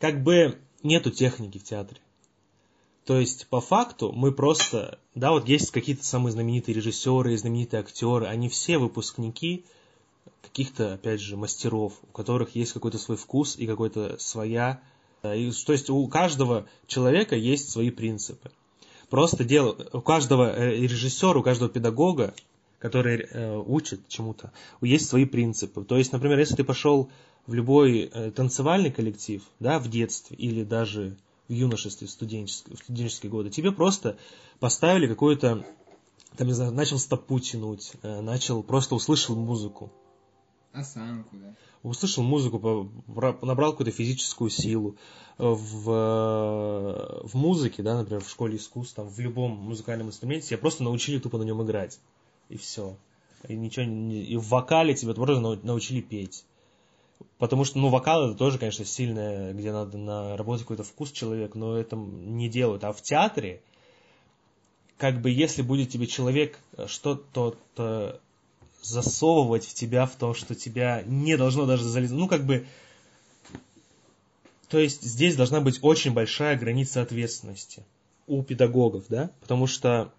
как 0.00 0.22
бы 0.22 0.58
нету 0.84 1.10
техники 1.10 1.58
в 1.58 1.64
театре. 1.64 2.00
То 3.04 3.18
есть, 3.18 3.46
по 3.48 3.60
факту, 3.60 4.12
мы 4.12 4.32
просто, 4.32 4.98
да, 5.14 5.32
вот 5.32 5.48
есть 5.48 5.70
какие-то 5.70 6.04
самые 6.04 6.32
знаменитые 6.32 6.74
режиссеры 6.74 7.36
знаменитые 7.36 7.80
актеры, 7.80 8.26
они 8.26 8.48
все 8.48 8.78
выпускники 8.78 9.64
каких-то, 10.42 10.94
опять 10.94 11.20
же, 11.20 11.36
мастеров, 11.36 11.94
у 12.02 12.06
которых 12.12 12.54
есть 12.54 12.72
какой-то 12.72 12.98
свой 12.98 13.16
вкус 13.16 13.56
и 13.58 13.66
какой-то 13.66 14.16
своя... 14.18 14.80
э, 15.22 15.38
и, 15.38 15.50
то 15.50 15.72
есть 15.72 15.90
у 15.90 16.06
каждого 16.06 16.66
человека 16.86 17.36
есть 17.36 17.70
свои 17.70 17.90
принципы. 17.90 18.50
Просто 19.10 19.44
дело, 19.44 19.76
у 19.92 20.00
каждого 20.00 20.50
э, 20.50 20.76
режиссера, 20.76 21.38
у 21.38 21.42
каждого 21.42 21.70
педагога, 21.70 22.34
который 22.78 23.26
э, 23.30 23.56
учит 23.56 24.08
чему-то, 24.08 24.52
есть 24.80 25.08
свои 25.08 25.24
принципы. 25.24 25.84
То 25.84 25.98
есть, 25.98 26.12
например, 26.12 26.38
если 26.38 26.56
ты 26.56 26.64
пошел 26.64 27.10
в 27.46 27.54
любой 27.54 28.10
э, 28.12 28.30
танцевальный 28.30 28.90
коллектив, 28.90 29.42
да, 29.60 29.78
в 29.78 29.88
детстве 29.88 30.36
или 30.36 30.64
даже 30.64 31.16
в 31.48 31.52
юношестве, 31.52 32.06
в 32.06 32.10
студенческие, 32.10 32.76
в 32.76 32.80
студенческие 32.80 33.30
годы, 33.30 33.50
тебе 33.50 33.70
просто 33.70 34.16
поставили 34.60 35.06
какую-то, 35.06 35.64
там, 36.36 36.46
не 36.46 36.54
знаю, 36.54 36.72
начал 36.72 36.98
стопу 36.98 37.38
тянуть, 37.38 37.92
э, 38.02 38.20
начал, 38.20 38.62
просто 38.62 38.94
услышал 38.94 39.36
музыку. 39.36 39.92
Осанку, 40.72 41.36
да. 41.36 41.54
Услышал 41.82 42.24
музыку, 42.24 42.90
набрал 43.42 43.72
какую-то 43.72 43.92
физическую 43.92 44.50
силу. 44.50 44.96
Э, 45.38 45.44
В, 45.46 47.20
в 47.24 47.34
музыке, 47.34 47.82
да, 47.82 47.98
например, 47.98 48.24
в 48.24 48.30
школе 48.30 48.56
искусств, 48.56 48.94
там, 48.94 49.08
в 49.08 49.18
любом 49.20 49.52
музыкальном 49.52 50.08
инструменте, 50.08 50.48
тебя 50.48 50.58
просто 50.58 50.82
научили 50.82 51.18
тупо 51.18 51.38
на 51.38 51.42
нем 51.42 51.62
играть. 51.62 52.00
И 52.48 52.56
все. 52.56 52.96
И 53.48 53.54
ничего 53.54 53.84
не... 53.84 54.24
И 54.24 54.36
в 54.36 54.48
вокале 54.48 54.94
тебя 54.94 55.12
нау- 55.12 55.60
научили 55.62 56.00
петь. 56.00 56.44
Потому 57.38 57.64
что, 57.64 57.78
ну, 57.78 57.88
вокал 57.88 58.28
это 58.28 58.38
тоже, 58.38 58.58
конечно, 58.58 58.84
сильное, 58.84 59.52
где 59.52 59.72
надо 59.72 59.98
наработать 59.98 60.62
какой-то 60.62 60.84
вкус 60.84 61.12
человек, 61.12 61.54
но 61.54 61.76
это 61.76 61.96
не 61.96 62.48
делают. 62.48 62.84
А 62.84 62.92
в 62.92 63.02
театре, 63.02 63.60
как 64.98 65.20
бы, 65.20 65.30
если 65.30 65.62
будет 65.62 65.90
тебе 65.90 66.06
человек 66.06 66.58
что-то 66.86 67.56
то 67.74 68.20
засовывать 68.82 69.66
в 69.66 69.74
тебя 69.74 70.06
в 70.06 70.14
то, 70.14 70.34
что 70.34 70.54
тебя 70.54 71.02
не 71.06 71.36
должно 71.36 71.66
даже 71.66 71.84
залезать, 71.84 72.16
ну, 72.16 72.28
как 72.28 72.44
бы, 72.44 72.66
то 74.68 74.78
есть 74.78 75.02
здесь 75.02 75.36
должна 75.36 75.60
быть 75.60 75.78
очень 75.82 76.12
большая 76.12 76.58
граница 76.58 77.02
ответственности 77.02 77.84
у 78.26 78.42
педагогов, 78.42 79.04
да, 79.08 79.30
потому 79.40 79.66
что 79.66 80.12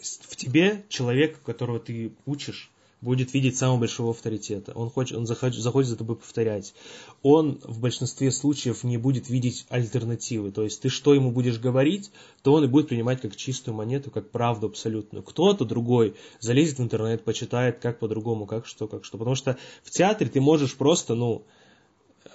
в 0.00 0.36
тебе 0.36 0.84
человек, 0.88 1.40
которого 1.42 1.78
ты 1.78 2.12
учишь, 2.26 2.70
будет 3.00 3.32
видеть 3.32 3.56
самого 3.56 3.78
большого 3.78 4.10
авторитета. 4.10 4.72
Он, 4.74 4.90
хочет, 4.90 5.16
он 5.16 5.26
захочет, 5.26 5.62
захочет 5.62 5.90
за 5.90 5.96
тобой 5.96 6.16
повторять. 6.16 6.74
Он 7.22 7.58
в 7.64 7.80
большинстве 7.80 8.30
случаев 8.30 8.84
не 8.84 8.98
будет 8.98 9.30
видеть 9.30 9.66
альтернативы. 9.70 10.50
То 10.50 10.62
есть 10.62 10.82
ты 10.82 10.88
что 10.90 11.14
ему 11.14 11.30
будешь 11.30 11.58
говорить, 11.58 12.10
то 12.42 12.52
он 12.52 12.64
и 12.64 12.68
будет 12.68 12.88
принимать 12.88 13.20
как 13.20 13.36
чистую 13.36 13.74
монету, 13.74 14.10
как 14.10 14.30
правду 14.30 14.66
абсолютную. 14.66 15.22
Кто-то 15.22 15.64
другой 15.64 16.14
залезет 16.40 16.78
в 16.78 16.82
интернет, 16.82 17.24
почитает, 17.24 17.78
как 17.78 17.98
по-другому, 17.98 18.46
как 18.46 18.66
что, 18.66 18.86
как 18.86 19.04
что. 19.04 19.16
Потому 19.16 19.36
что 19.36 19.56
в 19.82 19.90
театре 19.90 20.28
ты 20.28 20.40
можешь 20.40 20.76
просто, 20.76 21.14
ну, 21.14 21.44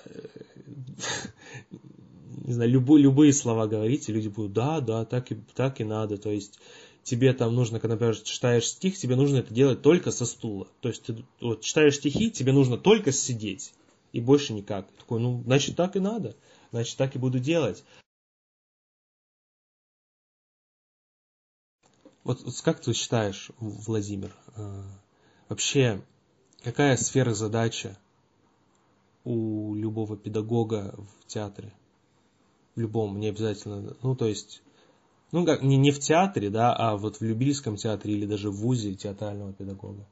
не 2.45 2.53
знаю, 2.53 2.72
любые 2.72 3.34
слова 3.34 3.67
говорить, 3.67 4.10
и 4.10 4.13
люди 4.13 4.29
будут, 4.29 4.53
да, 4.53 4.79
да, 4.81 5.05
так 5.05 5.31
и, 5.31 5.36
так 5.55 5.79
и 5.79 5.84
надо. 5.84 6.17
То 6.17 6.31
есть 6.31 6.60
тебе 7.05 7.33
там 7.33 7.53
нужно, 7.53 7.79
когда, 7.79 7.93
например, 7.93 8.17
читаешь 8.17 8.67
стих, 8.67 8.97
тебе 8.97 9.15
нужно 9.15 9.38
это 9.38 9.53
делать 9.53 9.81
только 9.81 10.12
со 10.12 10.25
стула. 10.25 10.67
То 10.81 10.89
есть 10.89 11.03
ты 11.03 11.24
вот, 11.39 11.62
читаешь 11.62 11.95
стихи, 11.95 12.31
тебе 12.31 12.51
нужно 12.51 12.77
только 12.77 13.12
сидеть, 13.12 13.74
и 14.12 14.19
больше 14.19 14.53
никак. 14.53 14.88
Ты 14.88 14.97
такой, 14.97 15.19
ну, 15.21 15.41
значит, 15.43 15.77
так 15.77 15.95
и 15.95 16.00
надо, 16.00 16.35
значит, 16.71 16.97
так 16.97 17.15
и 17.15 17.19
буду 17.19 17.39
делать. 17.39 17.83
Вот, 22.24 22.41
вот 22.43 22.62
как 22.62 22.81
ты 22.81 22.91
считаешь, 22.93 23.51
Владимир, 23.59 24.35
э, 24.55 24.83
вообще, 25.47 26.01
какая 26.63 26.97
сфера 26.97 27.35
задача 27.35 28.00
у 29.23 29.75
любого 29.75 30.17
педагога 30.17 30.95
в 30.97 31.27
театре? 31.27 31.71
В 32.73 32.80
любом, 32.80 33.19
не 33.19 33.27
обязательно. 33.27 33.95
Ну, 34.01 34.15
то 34.15 34.25
есть, 34.25 34.63
ну, 35.31 35.45
как, 35.45 35.61
не, 35.61 35.77
не 35.77 35.91
в 35.91 35.99
театре, 35.99 36.49
да, 36.49 36.75
а 36.75 36.97
вот 36.97 37.17
в 37.17 37.21
любительском 37.21 37.75
театре 37.75 38.13
или 38.13 38.25
даже 38.25 38.49
в 38.49 38.55
ВУЗе 38.55 38.95
театрального 38.95 39.53
педагога. 39.53 40.05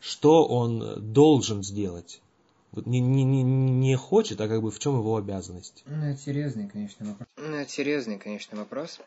Что 0.00 0.46
он 0.46 1.12
должен 1.12 1.62
сделать? 1.62 2.20
Вот 2.72 2.86
не, 2.86 3.00
не, 3.00 3.22
не, 3.22 3.42
не 3.42 3.96
хочет, 3.96 4.40
а 4.40 4.48
как 4.48 4.62
бы 4.62 4.70
в 4.70 4.78
чем 4.78 4.98
его 4.98 5.16
обязанность? 5.16 5.82
Ну, 5.86 6.04
это 6.06 6.18
серьезный, 6.18 6.68
конечно, 6.68 7.06
вопрос. 7.06 7.28
Ну, 7.36 7.54
это 7.54 7.70
серьезный, 7.70 8.18
конечно, 8.18 8.58
вопрос. 8.58 8.98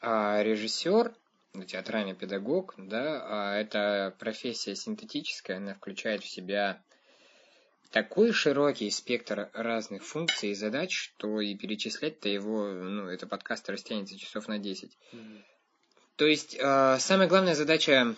А 0.00 0.42
режиссер, 0.42 1.14
ну, 1.52 1.62
театральный 1.64 2.14
педагог, 2.14 2.74
да, 2.78 3.22
а 3.26 3.56
это 3.56 4.14
профессия 4.18 4.74
синтетическая, 4.74 5.58
она 5.58 5.74
включает 5.74 6.22
в 6.22 6.28
себя 6.28 6.80
такой 7.90 8.32
широкий 8.32 8.90
спектр 8.90 9.50
разных 9.52 10.04
функций 10.04 10.50
и 10.50 10.54
задач, 10.54 10.92
что 10.96 11.40
и 11.40 11.54
перечислять-то 11.54 12.28
его, 12.28 12.64
ну, 12.72 13.08
это 13.08 13.26
подкаст 13.26 13.68
растянется 13.68 14.18
часов 14.18 14.48
на 14.48 14.58
10. 14.58 14.96
То 16.16 16.26
есть, 16.26 16.56
э, 16.58 16.96
самая 16.98 17.28
главная 17.28 17.54
задача 17.54 18.14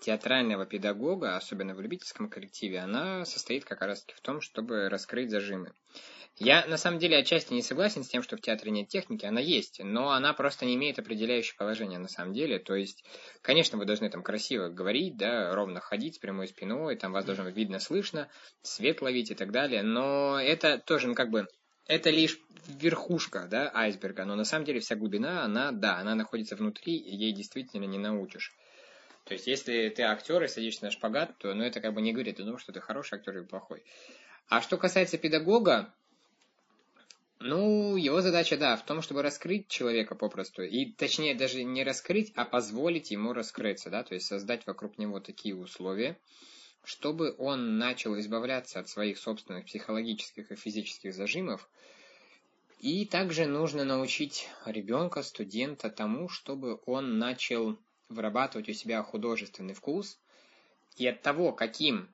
театрального 0.00 0.66
педагога, 0.66 1.36
особенно 1.36 1.74
в 1.74 1.80
любительском 1.80 2.28
коллективе, 2.28 2.80
она 2.80 3.24
состоит 3.24 3.64
как 3.64 3.82
раз-таки 3.82 4.14
в 4.16 4.20
том, 4.20 4.40
чтобы 4.40 4.88
раскрыть 4.88 5.30
зажимы. 5.30 5.72
Я 6.40 6.64
на 6.66 6.76
самом 6.76 7.00
деле 7.00 7.18
отчасти 7.18 7.52
не 7.52 7.62
согласен 7.62 8.04
с 8.04 8.08
тем, 8.08 8.22
что 8.22 8.36
в 8.36 8.40
театре 8.40 8.70
нет 8.70 8.88
техники, 8.88 9.26
она 9.26 9.40
есть, 9.40 9.80
но 9.82 10.12
она 10.12 10.32
просто 10.34 10.66
не 10.66 10.76
имеет 10.76 11.00
определяющего 11.00 11.56
положения 11.56 11.98
на 11.98 12.08
самом 12.08 12.32
деле. 12.32 12.60
То 12.60 12.76
есть, 12.76 13.04
конечно, 13.42 13.76
вы 13.76 13.86
должны 13.86 14.08
там 14.08 14.22
красиво 14.22 14.68
говорить, 14.68 15.16
да, 15.16 15.52
ровно 15.52 15.80
ходить 15.80 16.14
с 16.14 16.18
прямой 16.18 16.46
спиной, 16.46 16.94
там 16.96 17.12
вас 17.12 17.24
должно 17.24 17.44
быть 17.44 17.56
видно, 17.56 17.80
слышно, 17.80 18.28
свет 18.62 19.02
ловить 19.02 19.32
и 19.32 19.34
так 19.34 19.50
далее, 19.50 19.82
но 19.82 20.40
это 20.40 20.78
тоже, 20.78 21.08
ну, 21.08 21.14
как 21.14 21.30
бы, 21.30 21.48
это 21.88 22.10
лишь 22.10 22.38
верхушка, 22.68 23.48
да, 23.50 23.70
айсберга, 23.74 24.24
но 24.24 24.36
на 24.36 24.44
самом 24.44 24.64
деле 24.64 24.78
вся 24.78 24.94
глубина, 24.94 25.42
она, 25.42 25.72
да, 25.72 25.96
она 25.96 26.14
находится 26.14 26.54
внутри, 26.54 26.96
и 26.96 27.16
ей 27.16 27.32
действительно 27.32 27.84
не 27.84 27.98
научишь. 27.98 28.54
То 29.28 29.34
есть, 29.34 29.46
если 29.46 29.90
ты 29.90 30.04
актер 30.04 30.42
и 30.42 30.48
садишься 30.48 30.86
на 30.86 30.90
шпагат, 30.90 31.36
то 31.36 31.52
ну, 31.52 31.62
это 31.62 31.82
как 31.82 31.92
бы 31.92 32.00
не 32.00 32.14
говорит 32.14 32.40
о 32.40 32.44
том, 32.44 32.56
что 32.56 32.72
ты 32.72 32.80
хороший 32.80 33.16
актер 33.16 33.36
или 33.36 33.44
плохой. 33.44 33.84
А 34.48 34.62
что 34.62 34.78
касается 34.78 35.18
педагога, 35.18 35.92
ну, 37.38 37.96
его 37.96 38.22
задача, 38.22 38.56
да, 38.56 38.74
в 38.76 38.86
том, 38.86 39.02
чтобы 39.02 39.20
раскрыть 39.20 39.68
человека 39.68 40.14
попросту. 40.14 40.62
И, 40.62 40.86
точнее, 40.92 41.34
даже 41.34 41.62
не 41.62 41.84
раскрыть, 41.84 42.32
а 42.36 42.46
позволить 42.46 43.10
ему 43.10 43.34
раскрыться, 43.34 43.90
да, 43.90 44.02
то 44.02 44.14
есть 44.14 44.26
создать 44.26 44.66
вокруг 44.66 44.96
него 44.96 45.20
такие 45.20 45.54
условия, 45.54 46.18
чтобы 46.82 47.34
он 47.36 47.76
начал 47.76 48.18
избавляться 48.18 48.80
от 48.80 48.88
своих 48.88 49.18
собственных 49.18 49.66
психологических 49.66 50.50
и 50.50 50.56
физических 50.56 51.12
зажимов. 51.12 51.68
И 52.80 53.04
также 53.04 53.44
нужно 53.44 53.84
научить 53.84 54.48
ребенка, 54.64 55.22
студента 55.22 55.90
тому, 55.90 56.30
чтобы 56.30 56.80
он 56.86 57.18
начал 57.18 57.78
вырабатывать 58.08 58.68
у 58.68 58.72
себя 58.72 59.02
художественный 59.02 59.74
вкус. 59.74 60.18
И 60.96 61.06
от 61.06 61.22
того, 61.22 61.52
каким 61.52 62.08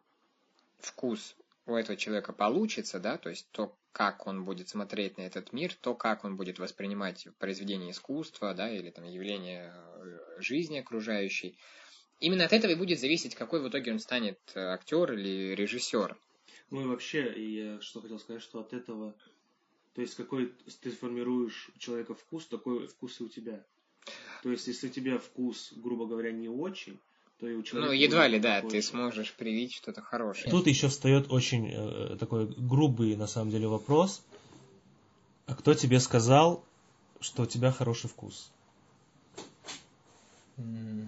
вкус 0.79 1.37
у 1.67 1.75
этого 1.75 1.97
человека 1.97 2.33
получится, 2.33 3.01
да, 3.01 3.17
то 3.17 3.31
есть 3.31 3.49
то, 3.51 3.77
как 3.93 4.27
он 4.27 4.45
будет 4.45 4.69
смотреть 4.69 5.19
на 5.19 5.23
этот 5.23 5.53
мир, 5.53 5.73
то, 5.75 5.95
как 5.95 6.25
он 6.25 6.37
будет 6.37 6.59
воспринимать 6.59 7.29
произведение 7.39 7.93
искусства, 7.93 8.55
да, 8.55 8.71
или 8.71 8.91
там 8.91 9.05
явление 9.05 9.73
э, 9.75 10.41
жизни 10.41 10.79
окружающей, 10.79 11.57
именно 12.21 12.45
от 12.45 12.53
этого 12.53 12.73
и 12.73 12.77
будет 12.77 13.01
зависеть, 13.01 13.35
какой 13.35 13.61
в 13.61 13.69
итоге 13.69 13.93
он 13.93 13.99
станет 13.99 14.39
э, 14.55 14.61
актер 14.61 15.13
или 15.13 15.55
режиссер. 15.55 16.17
Ну 16.71 16.83
и 16.83 16.87
вообще, 16.87 17.33
я 17.37 17.81
что 17.81 18.01
хотел 18.01 18.19
сказать, 18.19 18.43
что 18.43 18.61
от 18.61 18.73
этого, 18.73 19.15
то 19.95 20.01
есть 20.01 20.17
какой 20.17 20.53
ты 20.81 20.91
формируешь 20.91 21.71
у 21.75 21.79
человека 21.79 22.15
вкус, 22.15 22.47
такой 22.47 22.89
вкус 22.89 23.21
и 23.21 23.25
у 23.25 23.29
тебя. 23.29 23.65
То 24.45 24.51
есть 24.51 24.67
если 24.67 24.89
у 24.89 24.91
тебя 24.91 25.19
вкус, 25.19 25.73
грубо 25.75 26.07
говоря, 26.07 26.31
не 26.31 26.51
очень, 26.51 27.01
то 27.41 27.49
и 27.49 27.55
у 27.55 27.63
человека... 27.63 27.95
Ну, 27.95 27.99
едва 27.99 28.29
ли, 28.29 28.39
да, 28.39 28.57
такой 28.57 28.73
ты 28.73 28.83
же. 28.83 28.89
сможешь 28.89 29.33
привить 29.33 29.73
что-то 29.73 30.03
хорошее. 30.03 30.51
Тут 30.51 30.67
еще 30.67 30.89
встает 30.89 31.33
очень 31.33 31.71
э, 31.73 32.19
такой 32.21 32.47
грубый, 32.47 33.17
на 33.17 33.27
самом 33.27 33.51
деле, 33.51 33.69
вопрос. 33.69 34.23
А 35.47 35.55
кто 35.55 35.73
тебе 35.73 35.99
сказал, 35.99 36.63
что 37.21 37.45
у 37.45 37.47
тебя 37.47 37.73
хороший 37.73 38.11
вкус? 38.11 38.51
Ну, 40.59 41.01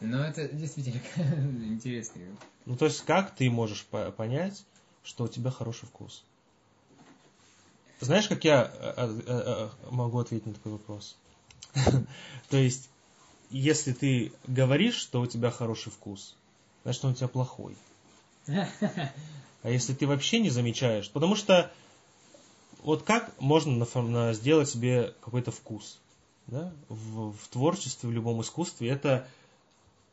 это 0.00 0.48
действительно 0.48 1.00
интересный. 1.64 2.36
Ну, 2.66 2.76
то 2.76 2.86
есть, 2.86 3.02
как 3.02 3.32
ты 3.36 3.48
можешь 3.48 3.84
по- 3.84 4.10
понять, 4.10 4.64
что 5.04 5.22
у 5.22 5.28
тебя 5.28 5.52
хороший 5.52 5.86
вкус? 5.86 6.24
Знаешь, 8.00 8.26
как 8.26 8.42
я 8.42 8.64
э, 8.74 8.92
э, 8.96 9.22
э, 9.24 9.68
могу 9.92 10.18
ответить 10.18 10.46
на 10.46 10.54
такой 10.54 10.72
вопрос? 10.72 11.16
То 12.50 12.56
есть, 12.56 12.88
если 13.50 13.92
ты 13.92 14.32
говоришь, 14.46 14.96
что 14.96 15.20
у 15.20 15.26
тебя 15.26 15.50
хороший 15.50 15.92
вкус, 15.92 16.36
значит, 16.82 17.04
он 17.04 17.12
у 17.12 17.14
тебя 17.14 17.28
плохой. 17.28 17.76
А 19.64 19.70
если 19.70 19.94
ты 19.94 20.08
вообще 20.08 20.40
не 20.40 20.50
замечаешь, 20.50 21.08
потому 21.08 21.36
что 21.36 21.70
вот 22.82 23.04
как 23.04 23.32
можно 23.40 24.32
сделать 24.32 24.68
себе 24.68 25.14
какой-то 25.20 25.52
вкус? 25.52 26.00
Да? 26.48 26.72
В, 26.88 27.32
в 27.32 27.48
творчестве, 27.48 28.08
в 28.08 28.12
любом 28.12 28.42
искусстве 28.42 28.88
это 28.88 29.28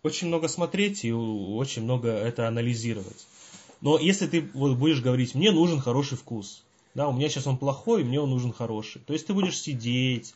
очень 0.04 0.28
много 0.28 0.48
смотреть 0.48 1.04
и 1.04 1.12
очень 1.12 1.84
много 1.84 2.10
это 2.10 2.48
анализировать. 2.48 3.26
Но 3.82 3.98
если 3.98 4.28
ты 4.28 4.50
вот 4.54 4.78
будешь 4.78 5.02
говорить, 5.02 5.36
мне 5.36 5.52
нужен 5.52 5.80
хороший 5.80 6.18
вкус, 6.18 6.64
да, 6.94 7.08
у 7.08 7.14
меня 7.14 7.30
сейчас 7.30 7.48
он 7.48 7.58
плохой, 7.58 8.04
мне 8.04 8.20
он 8.20 8.30
нужен 8.30 8.54
хороший. 8.54 9.02
То 9.02 9.14
есть 9.14 9.28
ты 9.28 9.34
будешь 9.34 9.60
сидеть, 9.60 10.34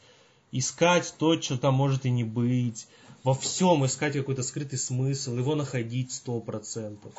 искать 0.53 1.13
то, 1.17 1.39
что 1.41 1.57
там 1.57 1.73
может 1.73 2.05
и 2.05 2.09
не 2.09 2.23
быть, 2.23 2.87
во 3.23 3.33
всем 3.33 3.85
искать 3.85 4.13
какой-то 4.13 4.43
скрытый 4.43 4.77
смысл, 4.77 5.35
его 5.35 5.55
находить 5.55 6.11
сто 6.11 6.39
процентов, 6.39 7.13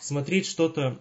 смотреть 0.00 0.46
что-то, 0.46 1.00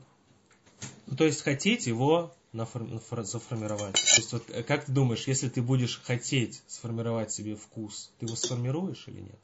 ну, 1.08 1.18
то 1.18 1.26
есть 1.26 1.42
хотеть 1.42 1.86
его 1.86 2.34
заформировать. 2.54 3.96
То 3.96 4.16
есть 4.18 4.32
вот 4.34 4.50
э, 4.50 4.64
как 4.64 4.86
ты 4.86 4.92
думаешь, 4.92 5.28
если 5.28 5.50
ты 5.50 5.62
будешь 5.62 6.02
хотеть 6.02 6.62
сформировать 6.68 7.32
себе 7.32 7.56
вкус, 7.56 8.14
ты 8.20 8.28
его 8.28 8.36
сформируешь 8.36 9.08
или 9.08 9.22
нет? 9.22 9.40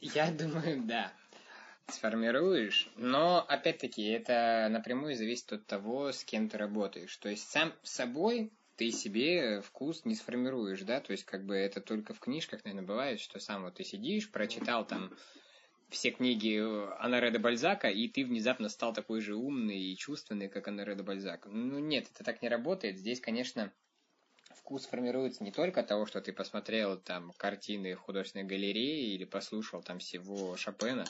Я 0.00 0.30
думаю, 0.30 0.82
да. 0.84 1.12
Сформируешь, 1.88 2.90
но 2.96 3.44
опять-таки 3.46 4.02
это 4.02 4.66
напрямую 4.70 5.14
зависит 5.14 5.52
от 5.52 5.66
того, 5.66 6.10
с 6.10 6.24
кем 6.24 6.48
ты 6.48 6.58
работаешь. 6.58 7.16
То 7.18 7.28
есть 7.28 7.48
сам 7.48 7.72
собой 7.84 8.50
ты 8.76 8.90
себе 8.90 9.62
вкус 9.62 10.04
не 10.04 10.14
сформируешь, 10.14 10.82
да, 10.82 11.00
то 11.00 11.12
есть 11.12 11.24
как 11.24 11.44
бы 11.44 11.56
это 11.56 11.80
только 11.80 12.14
в 12.14 12.20
книжках, 12.20 12.64
наверное, 12.64 12.86
бывает, 12.86 13.20
что 13.20 13.40
сам 13.40 13.64
вот 13.64 13.74
ты 13.74 13.84
сидишь, 13.84 14.30
прочитал 14.30 14.86
там 14.86 15.12
все 15.88 16.10
книги 16.10 16.58
Анаре 17.00 17.30
де 17.30 17.38
Бальзака, 17.38 17.88
и 17.88 18.08
ты 18.08 18.24
внезапно 18.24 18.68
стал 18.68 18.92
такой 18.92 19.20
же 19.20 19.34
умный 19.34 19.78
и 19.78 19.96
чувственный, 19.96 20.48
как 20.48 20.68
Анаре 20.68 20.94
де 20.94 21.02
Бальзак. 21.02 21.46
Ну 21.46 21.78
нет, 21.78 22.06
это 22.12 22.24
так 22.24 22.42
не 22.42 22.48
работает. 22.48 22.98
Здесь, 22.98 23.20
конечно, 23.20 23.72
вкус 24.54 24.86
формируется 24.86 25.44
не 25.44 25.52
только 25.52 25.80
от 25.80 25.86
того, 25.86 26.06
что 26.06 26.20
ты 26.20 26.32
посмотрел 26.32 26.98
там 26.98 27.32
картины 27.36 27.94
художественной 27.94 28.44
галереи 28.44 29.14
или 29.14 29.24
послушал 29.24 29.82
там 29.82 30.00
всего 30.00 30.56
Шопена, 30.56 31.04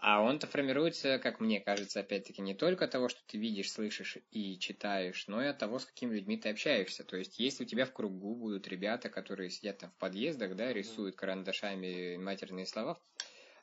а 0.00 0.22
он-то 0.22 0.46
формируется, 0.46 1.18
как 1.18 1.40
мне 1.40 1.60
кажется, 1.60 2.00
опять-таки, 2.00 2.40
не 2.42 2.54
только 2.54 2.88
того, 2.88 3.08
что 3.08 3.20
ты 3.26 3.38
видишь, 3.38 3.70
слышишь 3.70 4.18
и 4.30 4.58
читаешь, 4.58 5.26
но 5.28 5.42
и 5.42 5.46
от 5.46 5.58
того, 5.58 5.78
с 5.78 5.84
какими 5.84 6.14
людьми 6.14 6.36
ты 6.38 6.48
общаешься. 6.48 7.04
То 7.04 7.16
есть, 7.16 7.38
если 7.38 7.64
у 7.64 7.66
тебя 7.66 7.84
в 7.84 7.92
кругу 7.92 8.34
будут 8.34 8.66
ребята, 8.68 9.08
которые 9.10 9.50
сидят 9.50 9.78
там 9.78 9.90
в 9.90 9.96
подъездах, 9.98 10.56
да, 10.56 10.72
рисуют 10.72 11.16
карандашами 11.16 12.16
матерные 12.16 12.66
слова 12.66 12.98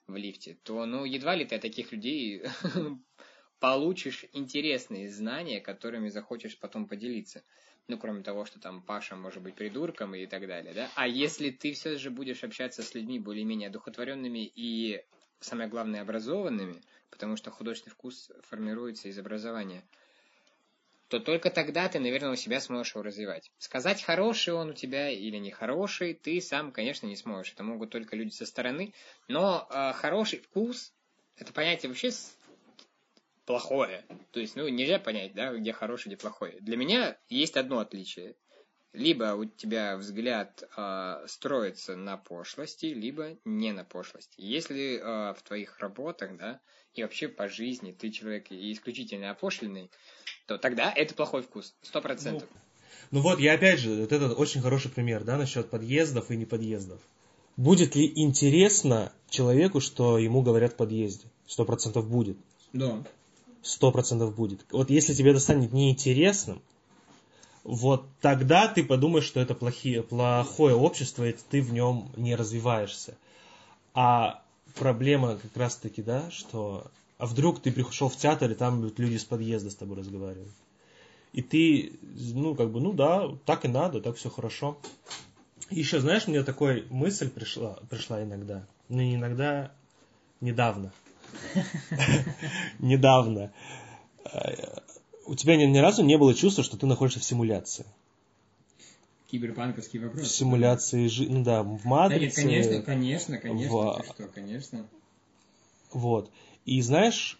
в 0.06 0.16
лифте, 0.16 0.58
то, 0.64 0.86
ну, 0.86 1.06
едва 1.06 1.36
ли 1.36 1.46
ты 1.46 1.56
от 1.56 1.62
таких 1.62 1.92
людей 1.92 2.44
получишь 3.60 4.26
интересные 4.34 5.10
знания, 5.10 5.60
которыми 5.60 6.10
захочешь 6.10 6.60
потом 6.60 6.88
поделиться. 6.88 7.44
Ну, 7.88 7.98
кроме 7.98 8.22
того, 8.22 8.46
что 8.46 8.60
там 8.60 8.82
Паша 8.82 9.16
может 9.16 9.42
быть 9.42 9.56
придурком 9.56 10.14
и 10.14 10.26
так 10.26 10.46
далее, 10.46 10.74
да? 10.74 10.90
А 10.96 11.08
если 11.08 11.52
ты 11.52 11.72
все 11.74 11.98
же 11.98 12.12
будешь 12.12 12.44
общаться 12.44 12.84
с 12.84 12.94
людьми 12.94 13.18
более-менее 13.18 13.70
одухотворенными 13.70 14.52
и, 14.56 15.04
самое 15.40 15.70
главное, 15.70 16.02
образованными, 16.02 16.82
потому 17.10 17.38
что 17.38 17.52
художественный 17.52 17.94
вкус 17.94 18.32
формируется 18.44 19.08
из 19.08 19.18
образования, 19.18 19.84
то 21.08 21.20
только 21.20 21.50
тогда 21.50 21.88
ты, 21.88 22.00
наверное, 22.00 22.32
у 22.32 22.36
себя 22.36 22.60
сможешь 22.60 22.94
его 22.94 23.04
развивать. 23.04 23.52
Сказать, 23.60 24.04
хороший 24.04 24.54
он 24.54 24.72
у 24.72 24.74
тебя 24.74 25.10
или 25.10 25.38
нехороший, 25.38 26.14
ты 26.14 26.42
сам, 26.42 26.72
конечно, 26.72 27.08
не 27.08 27.16
сможешь. 27.16 27.54
Это 27.54 27.64
могут 27.64 27.92
только 27.92 28.16
люди 28.16 28.34
со 28.34 28.46
стороны. 28.46 28.94
Но 29.30 29.68
э, 29.70 29.94
хороший 29.94 30.40
вкус– 30.40 30.94
это 31.38 31.54
понятие 31.54 31.90
вообще 31.90 32.12
плохое. 33.46 34.04
То 34.32 34.42
есть, 34.42 34.58
ну, 34.58 34.68
нельзя 34.68 35.00
понять, 35.00 35.34
да, 35.34 35.54
где 35.54 35.72
хорошее, 35.72 36.14
где 36.14 36.22
плохое. 36.22 36.58
Для 36.60 36.76
меня 36.76 37.18
есть 37.30 37.56
одно 37.56 37.80
отличие. 37.80 38.36
Либо 38.94 39.36
у 39.36 39.46
тебя 39.46 39.98
взгляд 39.98 40.64
э, 40.76 41.26
строится 41.28 41.96
на 41.96 42.18
пошлости, 42.18 42.88
либо 42.88 43.38
не 43.46 43.72
на 43.72 43.84
пошлости. 43.84 44.34
Если 44.38 44.98
э, 44.98 45.34
в 45.34 45.42
твоих 45.44 45.80
работах, 45.80 46.38
да, 46.38 46.60
и 46.94 47.04
вообще 47.04 47.28
по 47.28 47.48
жизни 47.48 47.92
ты 47.92 48.10
человек 48.10 48.48
исключительно 48.50 49.32
опошленный, 49.32 49.92
то 50.48 50.58
тогда 50.58 50.92
это 50.96 51.14
плохой 51.14 51.44
вкус, 51.44 51.76
сто 51.82 52.02
процентов. 52.02 52.50
Ну, 53.12 53.20
ну 53.20 53.22
вот, 53.22 53.40
я 53.40 53.54
опять 53.54 53.80
же, 53.80 53.94
вот 54.02 54.12
это 54.12 54.34
очень 54.34 54.62
хороший 54.62 54.90
пример, 54.90 55.24
да, 55.24 55.38
насчет 55.38 55.70
подъездов 55.70 56.32
и 56.32 56.38
не 56.38 56.46
подъездов. 56.46 57.00
Будет 57.56 57.96
ли 57.96 58.12
интересно 58.16 59.12
человеку, 59.30 59.80
что 59.80 60.18
ему 60.18 60.42
говорят 60.42 60.74
в 60.74 60.76
подъезде? 60.76 61.28
Сто 61.46 61.66
процентов 61.66 62.10
будет. 62.10 62.38
Да 62.74 63.04
сто 63.68 63.92
процентов 63.92 64.36
будет. 64.36 64.66
Вот 64.72 64.90
если 64.90 65.14
тебе 65.14 65.32
это 65.32 65.40
станет 65.40 65.74
неинтересным, 65.74 66.62
вот 67.68 68.06
тогда 68.22 68.70
ты 68.70 68.84
подумаешь, 68.84 69.26
что 69.26 69.42
это 69.42 69.54
плохие, 69.54 70.02
плохое 70.02 70.74
общество, 70.74 71.28
и 71.28 71.34
ты 71.34 71.62
в 71.62 71.74
нем 71.74 72.10
не 72.16 72.34
развиваешься. 72.34 73.16
А 73.94 74.42
проблема 74.76 75.36
как 75.36 75.56
раз 75.56 75.76
таки, 75.76 76.02
да, 76.02 76.32
что 76.32 76.88
а 77.18 77.26
вдруг 77.26 77.62
ты 77.62 77.72
пришел 77.72 78.08
в 78.08 78.16
театр, 78.16 78.52
и 78.52 78.56
там 78.56 78.90
люди 78.98 79.18
с 79.18 79.26
подъезда 79.26 79.70
с 79.70 79.76
тобой 79.76 79.98
разговаривают. 79.98 80.54
И 81.34 81.42
ты, 81.42 81.92
ну, 82.34 82.56
как 82.56 82.72
бы, 82.72 82.80
ну 82.80 82.94
да, 82.94 83.30
так 83.46 83.66
и 83.66 83.68
надо, 83.68 84.00
так 84.00 84.16
все 84.16 84.30
хорошо. 84.30 84.78
И 85.70 85.80
еще, 85.80 86.00
знаешь, 86.00 86.26
мне 86.26 86.44
такая 86.44 86.86
мысль 86.90 87.30
пришла, 87.30 87.80
пришла 87.90 88.24
иногда, 88.24 88.66
ну, 88.88 89.02
не 89.02 89.16
иногда, 89.16 89.72
недавно– 90.40 90.94
недавно. 92.80 93.52
У 95.28 95.36
тебя 95.36 95.58
ни, 95.58 95.66
ни 95.66 95.78
разу 95.78 96.04
не 96.04 96.18
было 96.18 96.34
чувства, 96.34 96.64
что 96.64 96.78
ты 96.78 96.86
находишься 96.86 97.20
в 97.20 97.24
симуляции? 97.24 97.86
Киберпанковский 99.30 100.00
вопрос. 100.00 100.28
В 100.28 100.32
симуляции 100.32 101.08
жизни, 101.08 101.34
ну 101.34 101.44
да, 101.44 101.64
в 101.64 101.84
матрице. 101.84 102.44
Да 102.44 102.48
нет, 102.50 102.64
конечно, 102.64 102.82
конечно, 102.82 103.38
конечно, 103.38 103.70
в... 103.70 104.06
что, 104.06 104.28
конечно. 104.28 104.88
Вот. 105.92 106.32
И 106.66 106.82
знаешь, 106.82 107.38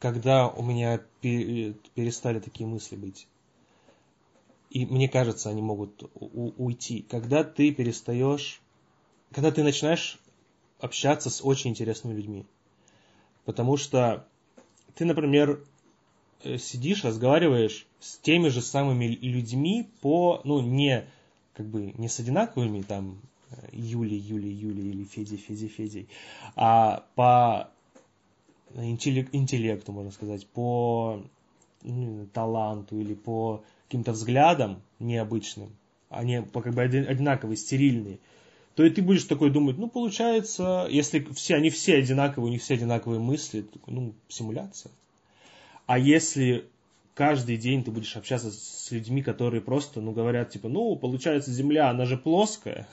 когда 0.00 0.48
у 0.48 0.62
меня 0.62 1.00
перестали 1.20 2.40
такие 2.40 2.66
мысли 2.66 2.96
быть, 2.96 3.28
и 4.70 4.84
мне 4.84 5.08
кажется, 5.08 5.50
они 5.50 5.62
могут 5.62 6.10
уйти, 6.14 7.06
когда 7.08 7.44
ты 7.44 7.72
перестаешь, 7.72 8.60
когда 9.32 9.52
ты 9.52 9.62
начинаешь 9.62 10.18
общаться 10.80 11.30
с 11.30 11.44
очень 11.44 11.70
интересными 11.70 12.14
людьми. 12.14 12.44
Потому 13.44 13.76
что 13.76 14.26
ты, 14.94 15.04
например, 15.04 15.64
сидишь, 16.58 17.04
разговариваешь 17.04 17.86
с 18.00 18.18
теми 18.18 18.48
же 18.48 18.62
самыми 18.62 19.06
людьми 19.06 19.88
по, 20.00 20.40
ну, 20.44 20.60
не, 20.60 21.04
как 21.54 21.66
бы, 21.66 21.92
не 21.96 22.08
с 22.08 22.18
одинаковыми, 22.20 22.82
там, 22.82 23.18
Юли, 23.72 24.16
Юли, 24.16 24.50
Юли 24.50 24.90
или 24.90 25.04
Феди, 25.04 25.36
Феди, 25.36 25.68
Федей, 25.68 26.08
а 26.54 27.04
по 27.14 27.70
интеллекту, 28.74 29.92
можно 29.92 30.10
сказать, 30.10 30.46
по 30.46 31.22
ну, 31.82 32.26
таланту 32.32 33.00
или 33.00 33.14
по 33.14 33.62
каким-то 33.86 34.12
взглядам 34.12 34.82
необычным, 34.98 35.70
они 36.10 36.42
по 36.42 36.60
как 36.60 36.74
бы 36.74 36.82
одинаковые, 36.82 37.56
стерильные 37.56 38.18
то 38.78 38.84
и 38.84 38.90
ты 38.90 39.02
будешь 39.02 39.24
такой 39.24 39.50
думать, 39.50 39.76
ну, 39.76 39.88
получается, 39.88 40.86
если 40.88 41.18
все, 41.34 41.56
они 41.56 41.68
все 41.68 41.96
одинаковые, 41.96 42.48
у 42.48 42.52
них 42.52 42.62
все 42.62 42.74
одинаковые 42.74 43.18
мысли, 43.18 43.66
ну, 43.88 44.12
симуляция. 44.28 44.92
А 45.88 45.98
если 45.98 46.68
каждый 47.14 47.56
день 47.56 47.82
ты 47.82 47.90
будешь 47.90 48.14
общаться 48.14 48.50
с 48.50 48.90
людьми, 48.90 49.22
которые 49.22 49.62
просто, 49.62 50.02
ну, 50.02 50.12
говорят, 50.12 50.50
типа, 50.50 50.68
ну, 50.68 50.94
получается, 50.96 51.50
Земля, 51.50 51.88
она 51.88 52.04
же 52.04 52.18
плоская, 52.18 52.86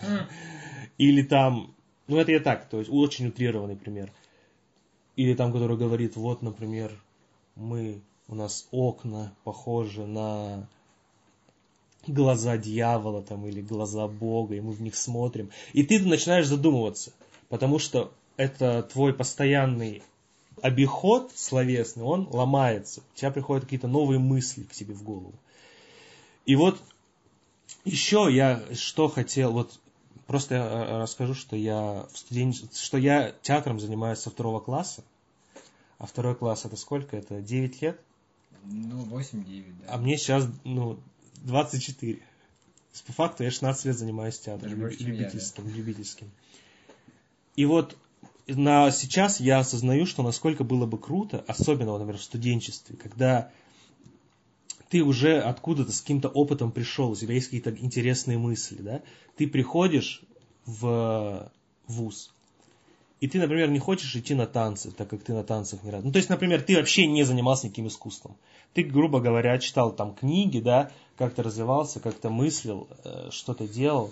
или 0.97 1.21
там, 1.21 1.75
ну, 2.07 2.17
это 2.17 2.31
я 2.31 2.39
так, 2.39 2.69
то 2.69 2.79
есть 2.79 2.89
очень 2.89 3.27
утрированный 3.27 3.75
пример. 3.75 4.13
Или 5.17 5.33
там, 5.33 5.51
который 5.51 5.75
говорит, 5.75 6.15
вот, 6.15 6.41
например, 6.41 6.89
мы, 7.55 7.99
у 8.29 8.35
нас 8.35 8.65
окна 8.71 9.33
похожи 9.43 10.05
на 10.05 10.65
глаза 12.07 12.57
дьявола 12.57 13.23
там 13.23 13.45
или 13.45 13.59
глаза 13.59 14.07
Бога, 14.07 14.55
и 14.55 14.61
мы 14.61 14.71
в 14.71 14.81
них 14.81 14.95
смотрим. 14.95 15.49
И 15.73 15.83
ты 15.83 15.99
начинаешь 15.99 16.47
задумываться, 16.47 17.11
потому 17.49 17.77
что 17.77 18.13
это 18.37 18.83
твой 18.83 19.13
постоянный 19.13 20.01
обиход 20.61 21.31
словесный, 21.35 22.03
он 22.03 22.27
ломается. 22.31 23.01
У 23.13 23.17
тебя 23.17 23.31
приходят 23.31 23.65
какие-то 23.65 23.87
новые 23.87 24.19
мысли 24.19 24.63
к 24.63 24.71
тебе 24.71 24.93
в 24.93 25.03
голову. 25.03 25.33
И 26.45 26.55
вот 26.55 26.79
еще 27.83 28.27
я 28.31 28.63
что 28.73 29.07
хотел, 29.07 29.51
вот 29.51 29.79
просто 30.27 30.55
я 30.55 30.63
э, 30.65 31.01
расскажу, 31.01 31.33
что 31.33 31.55
я 31.55 32.07
в 32.11 32.17
студен... 32.17 32.53
что 32.53 32.97
я 32.97 33.33
театром 33.41 33.79
занимаюсь 33.79 34.19
со 34.19 34.29
второго 34.29 34.59
класса. 34.59 35.03
А 35.97 36.05
второй 36.05 36.35
класс 36.35 36.65
это 36.65 36.75
сколько? 36.75 37.15
Это 37.15 37.41
9 37.41 37.81
лет? 37.81 37.99
Ну, 38.65 39.05
8-9, 39.05 39.65
да. 39.81 39.93
А 39.93 39.97
мне 39.97 40.17
сейчас, 40.17 40.47
ну, 40.63 40.99
24. 41.43 42.19
По 43.05 43.13
факту 43.13 43.43
я 43.43 43.51
16 43.51 43.85
лет 43.85 43.97
занимаюсь 43.97 44.39
театром, 44.39 44.61
Даже 44.61 44.75
люби- 44.75 44.81
больше, 44.81 44.97
чем 44.99 45.07
я, 45.07 45.13
любительским, 45.13 45.67
любительским. 45.67 46.31
И 47.55 47.65
вот 47.65 47.95
на, 48.47 48.91
сейчас 48.91 49.39
я 49.39 49.59
осознаю, 49.59 50.05
что 50.05 50.23
насколько 50.23 50.63
было 50.63 50.85
бы 50.85 50.97
круто, 50.97 51.43
особенно, 51.47 51.97
например, 51.97 52.17
в 52.17 52.23
студенчестве, 52.23 52.95
когда 52.95 53.51
ты 54.89 55.01
уже 55.03 55.39
откуда-то 55.39 55.91
с 55.91 56.01
каким-то 56.01 56.29
опытом 56.29 56.71
пришел, 56.71 57.11
у 57.11 57.15
тебя 57.15 57.33
есть 57.33 57.47
какие-то 57.47 57.71
интересные 57.71 58.37
мысли, 58.37 58.81
да, 58.81 59.01
ты 59.35 59.47
приходишь 59.47 60.21
в 60.65 61.51
вуз, 61.87 62.31
и 63.21 63.27
ты, 63.27 63.39
например, 63.39 63.69
не 63.69 63.79
хочешь 63.79 64.15
идти 64.15 64.35
на 64.35 64.45
танцы, 64.45 64.91
так 64.91 65.09
как 65.09 65.23
ты 65.23 65.33
на 65.33 65.43
танцах 65.43 65.83
не 65.83 65.89
рад. 65.89 66.03
Ну, 66.03 66.11
то 66.11 66.17
есть, 66.17 66.29
например, 66.29 66.61
ты 66.61 66.75
вообще 66.75 67.07
не 67.07 67.23
занимался 67.23 67.65
никаким 67.65 67.87
искусством. 67.87 68.35
Ты, 68.73 68.83
грубо 68.83 69.19
говоря, 69.19 69.57
читал 69.57 69.91
там 69.93 70.13
книги, 70.13 70.59
да, 70.59 70.91
как-то 71.17 71.41
развивался, 71.41 71.99
как-то 71.99 72.29
мыслил, 72.29 72.87
э, 73.03 73.29
что-то 73.31 73.67
делал. 73.67 74.11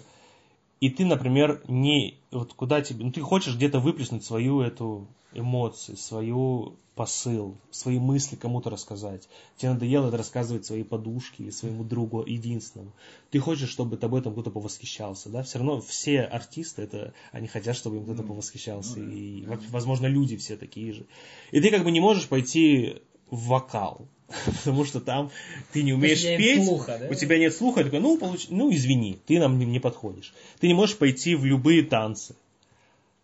И 0.84 0.90
ты, 0.90 1.06
например, 1.06 1.64
не... 1.70 2.20
Вот 2.30 2.54
куда 2.56 2.82
тебе... 2.82 3.06
Ну, 3.06 3.12
ты 3.14 3.22
хочешь 3.22 3.56
где-то 3.56 3.80
выплеснуть 3.80 4.26
свою 4.26 4.60
эту 4.60 5.08
эмоцию, 5.32 5.96
свою 5.96 6.76
посыл, 6.96 7.56
свои 7.72 8.00
мысли 8.00 8.36
кому-то 8.36 8.70
рассказать. 8.70 9.30
Тебе 9.56 9.72
надоело 9.72 10.10
это 10.10 10.18
рассказывать 10.18 10.66
своей 10.66 10.84
подушке 10.84 11.44
или 11.44 11.52
своему 11.52 11.86
другу 11.86 12.26
единственному. 12.26 12.92
Ты 13.32 13.40
хочешь, 13.40 13.70
чтобы 13.70 13.96
тобой 13.96 14.22
там 14.22 14.34
кто-то 14.34 14.52
повосхищался, 14.52 15.30
да? 15.30 15.44
Все 15.44 15.60
равно 15.60 15.80
все 15.80 16.20
артисты, 16.20 16.82
это, 16.82 17.14
они 17.32 17.48
хотят, 17.48 17.78
чтобы 17.78 17.96
им 17.96 18.04
кто-то 18.04 18.24
повосхищался. 18.24 19.00
ну 19.00 19.10
и, 19.10 19.46
возможно, 19.70 20.08
люди 20.08 20.36
все 20.36 20.58
такие 20.58 20.92
же. 20.92 21.06
И 21.52 21.62
ты 21.62 21.70
как 21.70 21.86
бы 21.86 21.92
не 21.92 22.02
можешь 22.02 22.28
пойти 22.28 23.02
в 23.32 23.48
вокал, 23.48 24.10
потому 24.46 24.86
что 24.86 25.00
там 25.02 25.32
ты 25.72 25.84
не 25.84 25.94
умеешь 25.94 26.24
нет 26.24 26.38
петь, 26.38 26.66
слуха, 26.66 26.98
да? 27.00 27.08
у 27.10 27.14
тебя 27.14 27.38
нет 27.38 27.56
слуха, 27.56 27.80
ты 27.80 27.86
такой, 27.86 28.00
ну, 28.00 28.18
получ... 28.18 28.48
ну, 28.50 28.74
извини, 28.74 29.20
ты 29.26 29.40
нам 29.40 29.58
не, 29.60 29.66
не 29.66 29.80
подходишь. 29.80 30.34
Ты 30.60 30.68
не 30.68 30.74
можешь 30.74 30.98
пойти 30.98 31.36
в 31.36 31.46
любые 31.46 31.84
танцы. 31.84 32.36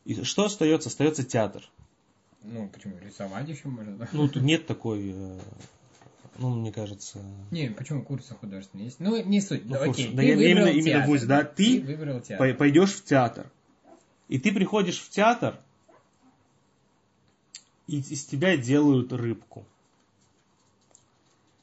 И 0.06 0.24
что 0.24 0.46
остается? 0.46 0.90
Остается 0.90 1.24
театр. 1.24 1.64
Ну, 2.44 2.70
почему? 2.70 2.96
Рисовать 3.06 3.48
еще 3.50 3.68
можно, 3.68 3.96
да? 3.98 4.08
Ну, 4.14 4.28
тут 4.30 4.44
нет 4.44 4.66
такой, 4.66 5.12
э, 5.14 5.40
ну, 6.38 6.56
мне 6.56 6.72
кажется... 6.72 7.20
Не, 7.52 7.70
почему 7.70 8.02
курсы 8.02 8.34
художественные 8.34 8.86
есть? 8.86 9.00
Ну, 9.00 9.22
не 9.24 9.42
суть. 9.42 9.66
Ну, 9.66 9.76
окей, 9.76 10.08
да 10.14 10.22
ты 10.22 10.28
я- 10.30 10.36
выбрал 10.36 10.52
именно- 10.52 10.68
именно 10.70 10.84
театр, 10.84 11.08
вуз, 11.10 11.24
да, 11.24 11.44
ты 11.44 11.82
выбрал 11.82 12.22
театр. 12.22 12.38
Пой- 12.38 12.54
Пойдешь 12.54 12.94
в 12.94 13.04
театр. 13.04 13.52
И 14.30 14.40
ты 14.40 14.52
приходишь 14.54 15.00
в 15.00 15.10
театр, 15.10 15.60
и 17.88 18.00
из 18.00 18.24
тебя 18.26 18.56
делают 18.58 19.12
рыбку. 19.12 19.66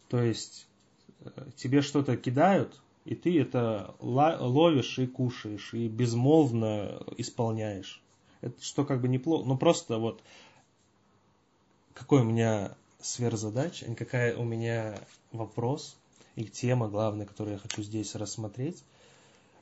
То 0.08 0.22
есть 0.22 0.66
э, 1.20 1.30
тебе 1.56 1.82
что-то 1.82 2.16
кидают, 2.16 2.80
и 3.04 3.14
ты 3.14 3.40
это 3.40 3.94
ловишь 4.00 4.98
и 4.98 5.06
кушаешь, 5.06 5.74
и 5.74 5.88
безмолвно 5.88 7.02
исполняешь. 7.16 8.02
Это 8.40 8.62
что 8.62 8.84
как 8.84 9.00
бы 9.00 9.08
неплохо, 9.08 9.46
ну 9.46 9.56
просто 9.56 9.98
вот 9.98 10.22
какой 11.94 12.20
у 12.20 12.24
меня 12.24 12.76
сверхзадача, 13.00 13.94
какая 13.94 14.36
у 14.36 14.44
меня 14.44 14.98
вопрос 15.32 15.96
и 16.34 16.44
тема 16.44 16.88
главная, 16.88 17.26
которую 17.26 17.54
я 17.54 17.58
хочу 17.58 17.82
здесь 17.82 18.14
рассмотреть, 18.14 18.82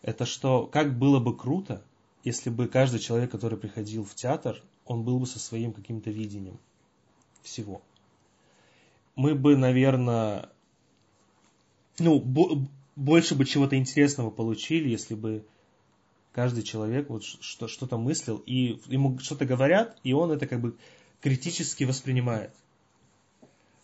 это 0.02 0.26
что, 0.26 0.66
как 0.66 0.98
было 0.98 1.20
бы 1.20 1.36
круто, 1.36 1.82
если 2.24 2.50
бы 2.50 2.66
каждый 2.66 3.00
человек, 3.00 3.30
который 3.30 3.58
приходил 3.58 4.04
в 4.04 4.14
театр, 4.14 4.60
он 4.84 5.02
был 5.02 5.18
бы 5.18 5.26
со 5.26 5.38
своим 5.38 5.72
каким-то 5.72 6.10
видением 6.10 6.58
всего. 7.42 7.82
Мы 9.16 9.34
бы, 9.34 9.56
наверное, 9.56 10.48
ну, 11.98 12.18
бо- 12.20 12.66
больше 12.96 13.34
бы 13.34 13.44
чего-то 13.44 13.76
интересного 13.76 14.30
получили, 14.30 14.88
если 14.88 15.14
бы 15.14 15.44
каждый 16.32 16.64
человек 16.64 17.08
вот 17.10 17.22
что- 17.24 17.68
что-то 17.68 17.96
мыслил, 17.96 18.42
и 18.44 18.80
ему 18.86 19.18
что-то 19.20 19.44
говорят, 19.46 19.96
и 20.02 20.12
он 20.12 20.32
это 20.32 20.46
как 20.46 20.60
бы 20.60 20.76
критически 21.20 21.84
воспринимает. 21.84 22.52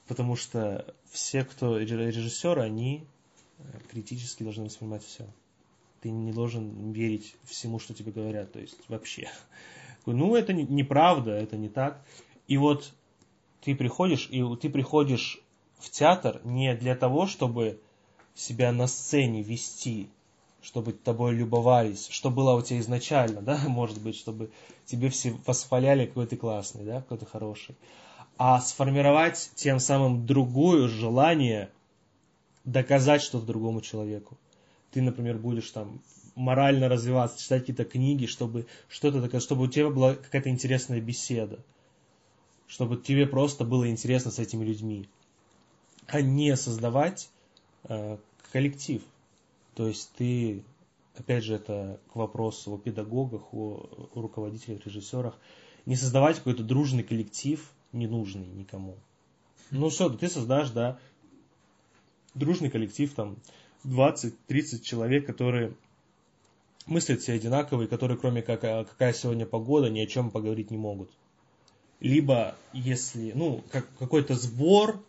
Потому 0.08 0.34
что 0.34 0.94
все, 1.10 1.44
кто 1.44 1.78
режиссеры, 1.78 2.62
они 2.62 3.04
э, 3.58 3.62
критически 3.90 4.42
должны 4.42 4.64
воспринимать 4.64 5.04
все. 5.04 5.26
Ты 6.00 6.10
не 6.10 6.32
должен 6.32 6.92
верить 6.92 7.36
всему, 7.44 7.78
что 7.78 7.94
тебе 7.94 8.10
говорят, 8.10 8.52
то 8.52 8.58
есть 8.58 8.78
вообще. 8.88 9.30
Ну, 10.06 10.34
это 10.34 10.54
не- 10.54 10.64
неправда, 10.64 11.32
это 11.32 11.56
не 11.58 11.68
так. 11.68 12.02
И 12.48 12.56
вот 12.56 12.92
ты 13.62 13.74
приходишь, 13.74 14.28
и 14.30 14.42
ты 14.56 14.68
приходишь 14.68 15.40
в 15.78 15.90
театр 15.90 16.40
не 16.44 16.74
для 16.74 16.94
того, 16.94 17.26
чтобы 17.26 17.80
себя 18.34 18.72
на 18.72 18.86
сцене 18.86 19.42
вести, 19.42 20.08
чтобы 20.62 20.92
тобой 20.92 21.34
любовались, 21.34 22.08
что 22.10 22.30
было 22.30 22.54
у 22.54 22.62
тебя 22.62 22.80
изначально, 22.80 23.40
да, 23.42 23.60
может 23.66 24.00
быть, 24.00 24.16
чтобы 24.16 24.50
тебе 24.86 25.10
все 25.10 25.34
восхваляли, 25.46 26.06
какой 26.06 26.26
ты 26.26 26.36
классный, 26.36 26.84
да, 26.84 27.02
какой 27.02 27.18
ты 27.18 27.26
хороший, 27.26 27.76
а 28.38 28.60
сформировать 28.60 29.50
тем 29.54 29.80
самым 29.80 30.26
другое 30.26 30.88
желание 30.88 31.70
доказать 32.64 33.22
что-то 33.22 33.46
другому 33.46 33.80
человеку. 33.80 34.38
Ты, 34.92 35.02
например, 35.02 35.38
будешь 35.38 35.70
там 35.70 36.00
морально 36.34 36.88
развиваться, 36.88 37.38
читать 37.38 37.62
какие-то 37.62 37.84
книги, 37.84 38.26
чтобы 38.26 38.66
что-то 38.88 39.20
такое, 39.20 39.40
чтобы 39.40 39.64
у 39.64 39.66
тебя 39.66 39.90
была 39.90 40.14
какая-то 40.14 40.48
интересная 40.48 41.00
беседа, 41.00 41.60
чтобы 42.70 42.96
тебе 42.96 43.26
просто 43.26 43.64
было 43.64 43.90
интересно 43.90 44.30
с 44.30 44.38
этими 44.38 44.64
людьми, 44.64 45.08
а 46.06 46.20
не 46.20 46.56
создавать 46.56 47.28
э, 47.82 48.16
коллектив. 48.52 49.02
То 49.74 49.88
есть 49.88 50.12
ты, 50.16 50.62
опять 51.16 51.42
же, 51.42 51.56
это 51.56 51.98
к 52.12 52.14
вопросу 52.14 52.72
о 52.72 52.78
педагогах, 52.78 53.52
о, 53.52 54.08
о 54.14 54.20
руководителях, 54.20 54.86
режиссерах, 54.86 55.36
не 55.84 55.96
создавать 55.96 56.36
какой-то 56.36 56.62
дружный 56.62 57.02
коллектив, 57.02 57.68
ненужный 57.92 58.46
никому. 58.46 58.96
Ну 59.72 59.90
что, 59.90 60.08
ты 60.08 60.28
создашь, 60.28 60.70
да, 60.70 60.96
дружный 62.34 62.70
коллектив, 62.70 63.12
там, 63.14 63.36
20-30 63.84 64.82
человек, 64.82 65.26
которые 65.26 65.74
мыслят 66.86 67.20
все 67.20 67.32
одинаково, 67.32 67.82
и 67.82 67.88
которые, 67.88 68.16
кроме 68.16 68.42
как 68.42 68.62
а, 68.62 68.84
какая 68.84 69.12
сегодня 69.12 69.44
погода, 69.44 69.90
ни 69.90 70.00
о 70.00 70.06
чем 70.06 70.30
поговорить 70.30 70.70
не 70.70 70.78
могут. 70.78 71.10
Либо, 72.00 72.56
если, 72.72 73.32
ну, 73.34 73.62
как, 73.70 73.86
какой-то 73.98 74.34
сбор, 74.34 75.04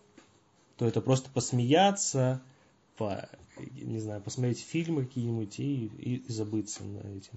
то 0.78 0.86
это 0.86 1.02
просто 1.02 1.30
посмеяться, 1.30 2.42
по, 2.98 3.30
не 3.58 4.00
знаю, 4.00 4.22
посмотреть 4.22 4.60
фильмы 4.60 5.06
какие-нибудь 5.06 5.60
и, 5.60 5.86
и, 5.86 6.16
и 6.18 6.32
забыться 6.32 6.84
на 6.84 7.00
этим. 7.16 7.34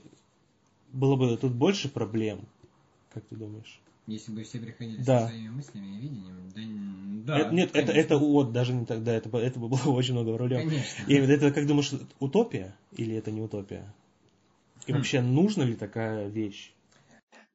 Было 0.92 1.16
бы 1.16 1.36
тут 1.36 1.52
больше 1.52 1.88
проблем, 1.88 2.40
как 3.12 3.24
ты 3.24 3.36
думаешь? 3.36 3.80
Если 4.06 4.32
бы 4.32 4.42
все 4.42 4.58
приходили 4.58 5.02
Да. 5.02 5.22
со 5.22 5.28
своими 5.28 5.48
мыслями 5.48 5.86
и 5.96 6.00
видением, 6.00 6.50
да, 6.52 7.34
да 7.34 7.40
Это- 7.40 7.54
нет, 7.54 7.70
это, 7.70 7.86
конечно. 7.86 8.00
это 8.00 8.18
вот 8.18 8.52
даже 8.52 8.72
не 8.74 8.84
тогда, 8.84 9.14
это, 9.14 9.28
бы- 9.28 9.38
это 9.40 9.58
бы 9.58 9.68
было 9.68 9.78
очень 9.92 10.12
много 10.12 10.34
проблем. 10.36 10.68
Конечно. 10.68 11.04
И 11.06 11.14
это, 11.14 11.50
как 11.52 11.66
думаешь, 11.66 11.92
утопия 12.20 12.76
или 12.92 13.14
это 13.14 13.30
не 13.30 13.40
утопия? 13.40 13.92
И 14.86 14.92
Хм. 14.92 14.96
вообще, 14.96 15.20
нужна 15.22 15.64
ли 15.64 15.74
такая 15.74 16.28
вещь? 16.28 16.72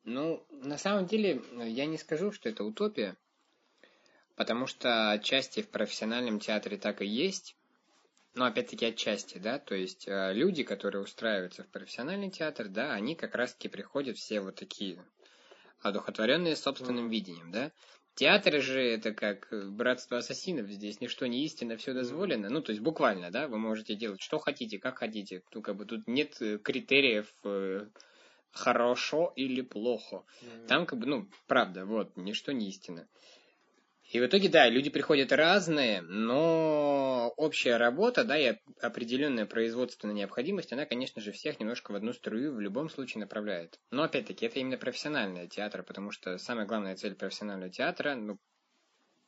Ну, 0.05 0.41
на 0.61 0.77
самом 0.77 1.05
деле, 1.05 1.41
я 1.53 1.85
не 1.85 1.97
скажу, 1.97 2.31
что 2.31 2.49
это 2.49 2.63
утопия, 2.63 3.15
потому 4.35 4.67
что 4.67 5.11
отчасти 5.11 5.61
в 5.61 5.69
профессиональном 5.69 6.39
театре 6.39 6.77
так 6.77 7.01
и 7.01 7.05
есть, 7.05 7.55
но 8.35 8.45
опять-таки 8.45 8.85
отчасти, 8.85 9.37
да, 9.37 9.59
то 9.59 9.75
есть 9.75 10.07
э, 10.07 10.33
люди, 10.33 10.63
которые 10.63 11.01
устраиваются 11.01 11.63
в 11.63 11.67
профессиональный 11.67 12.29
театр, 12.29 12.67
да, 12.67 12.93
они 12.93 13.15
как 13.15 13.35
раз-таки 13.35 13.67
приходят 13.69 14.17
все 14.17 14.39
вот 14.39 14.55
такие 14.55 15.03
одухотворенные 15.81 16.55
собственным 16.55 17.09
видением, 17.09 17.51
да. 17.51 17.71
Театр 18.15 18.61
же 18.61 18.81
это 18.81 19.13
как 19.13 19.51
э, 19.51 19.67
братство 19.69 20.17
ассасинов, 20.17 20.67
здесь 20.67 20.99
ничто 21.01 21.25
не 21.25 21.43
истинно, 21.45 21.77
все 21.77 21.93
дозволено. 21.93 22.49
Ну, 22.49 22.61
то 22.61 22.71
есть 22.71 22.83
буквально, 22.83 23.31
да, 23.31 23.47
вы 23.47 23.57
можете 23.57 23.95
делать 23.95 24.21
что 24.21 24.39
хотите, 24.39 24.77
как 24.77 24.99
хотите. 24.99 25.41
Ну, 25.53 25.61
как 25.61 25.77
бы 25.77 25.85
тут 25.85 26.07
нет 26.07 26.41
э, 26.41 26.57
критериев 26.57 27.33
э, 27.45 27.87
хорошо 28.51 29.33
или 29.35 29.61
плохо. 29.61 30.23
Там 30.67 30.85
как 30.85 30.99
бы, 30.99 31.05
ну, 31.05 31.29
правда, 31.47 31.85
вот, 31.85 32.17
ничто 32.17 32.51
не 32.51 32.69
истина. 32.69 33.07
И 34.11 34.19
в 34.19 34.25
итоге, 34.25 34.49
да, 34.49 34.67
люди 34.67 34.89
приходят 34.89 35.31
разные, 35.31 36.01
но 36.01 37.31
общая 37.37 37.77
работа, 37.77 38.23
да, 38.23 38.39
и 38.39 38.55
определенная 38.81 39.45
производственная 39.45 40.15
необходимость, 40.15 40.73
она, 40.73 40.87
конечно 40.87 41.21
же, 41.21 41.31
всех 41.31 41.59
немножко 41.59 41.91
в 41.91 41.95
одну 41.95 42.11
струю 42.11 42.55
в 42.55 42.59
любом 42.59 42.89
случае 42.89 43.21
направляет. 43.21 43.79
Но, 43.91 44.01
опять-таки, 44.01 44.47
это 44.47 44.59
именно 44.59 44.77
профессиональный 44.77 45.47
театр, 45.47 45.83
потому 45.83 46.09
что 46.09 46.39
самая 46.39 46.65
главная 46.65 46.95
цель 46.95 47.13
профессионального 47.13 47.71
театра, 47.71 48.15
ну, 48.15 48.39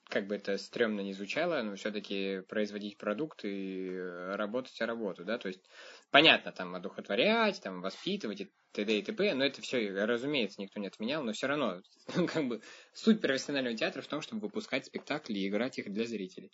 как 0.09 0.27
бы 0.27 0.35
это 0.35 0.57
стрёмно 0.57 1.01
не 1.01 1.13
звучало, 1.13 1.61
но 1.61 1.75
все-таки 1.75 2.41
производить 2.49 2.97
продукт 2.97 3.41
и 3.43 3.95
работать 4.33 4.81
о 4.81 4.87
работу, 4.87 5.23
да, 5.23 5.37
то 5.37 5.47
есть 5.47 5.63
понятно, 6.11 6.51
там, 6.51 6.75
одухотворять, 6.75 7.61
там, 7.61 7.81
воспитывать 7.81 8.41
и 8.41 8.51
т.д. 8.73 8.99
и 8.99 9.01
т.п., 9.01 9.33
но 9.33 9.45
это 9.45 9.61
все, 9.61 9.89
разумеется, 10.05 10.61
никто 10.61 10.79
не 10.79 10.87
отменял, 10.87 11.23
но 11.23 11.31
все 11.33 11.47
равно, 11.47 11.81
как 12.27 12.47
бы, 12.47 12.61
суть 12.93 13.21
профессионального 13.21 13.75
театра 13.75 14.01
в 14.01 14.07
том, 14.07 14.21
чтобы 14.21 14.41
выпускать 14.41 14.85
спектакли 14.85 15.39
и 15.39 15.47
играть 15.47 15.79
их 15.79 15.91
для 15.91 16.05
зрителей. 16.05 16.51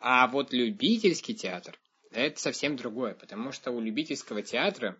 А 0.00 0.26
вот 0.26 0.52
любительский 0.52 1.34
театр, 1.34 1.78
это 2.10 2.40
совсем 2.40 2.76
другое, 2.76 3.14
потому 3.14 3.52
что 3.52 3.70
у 3.70 3.80
любительского 3.80 4.42
театра, 4.42 4.98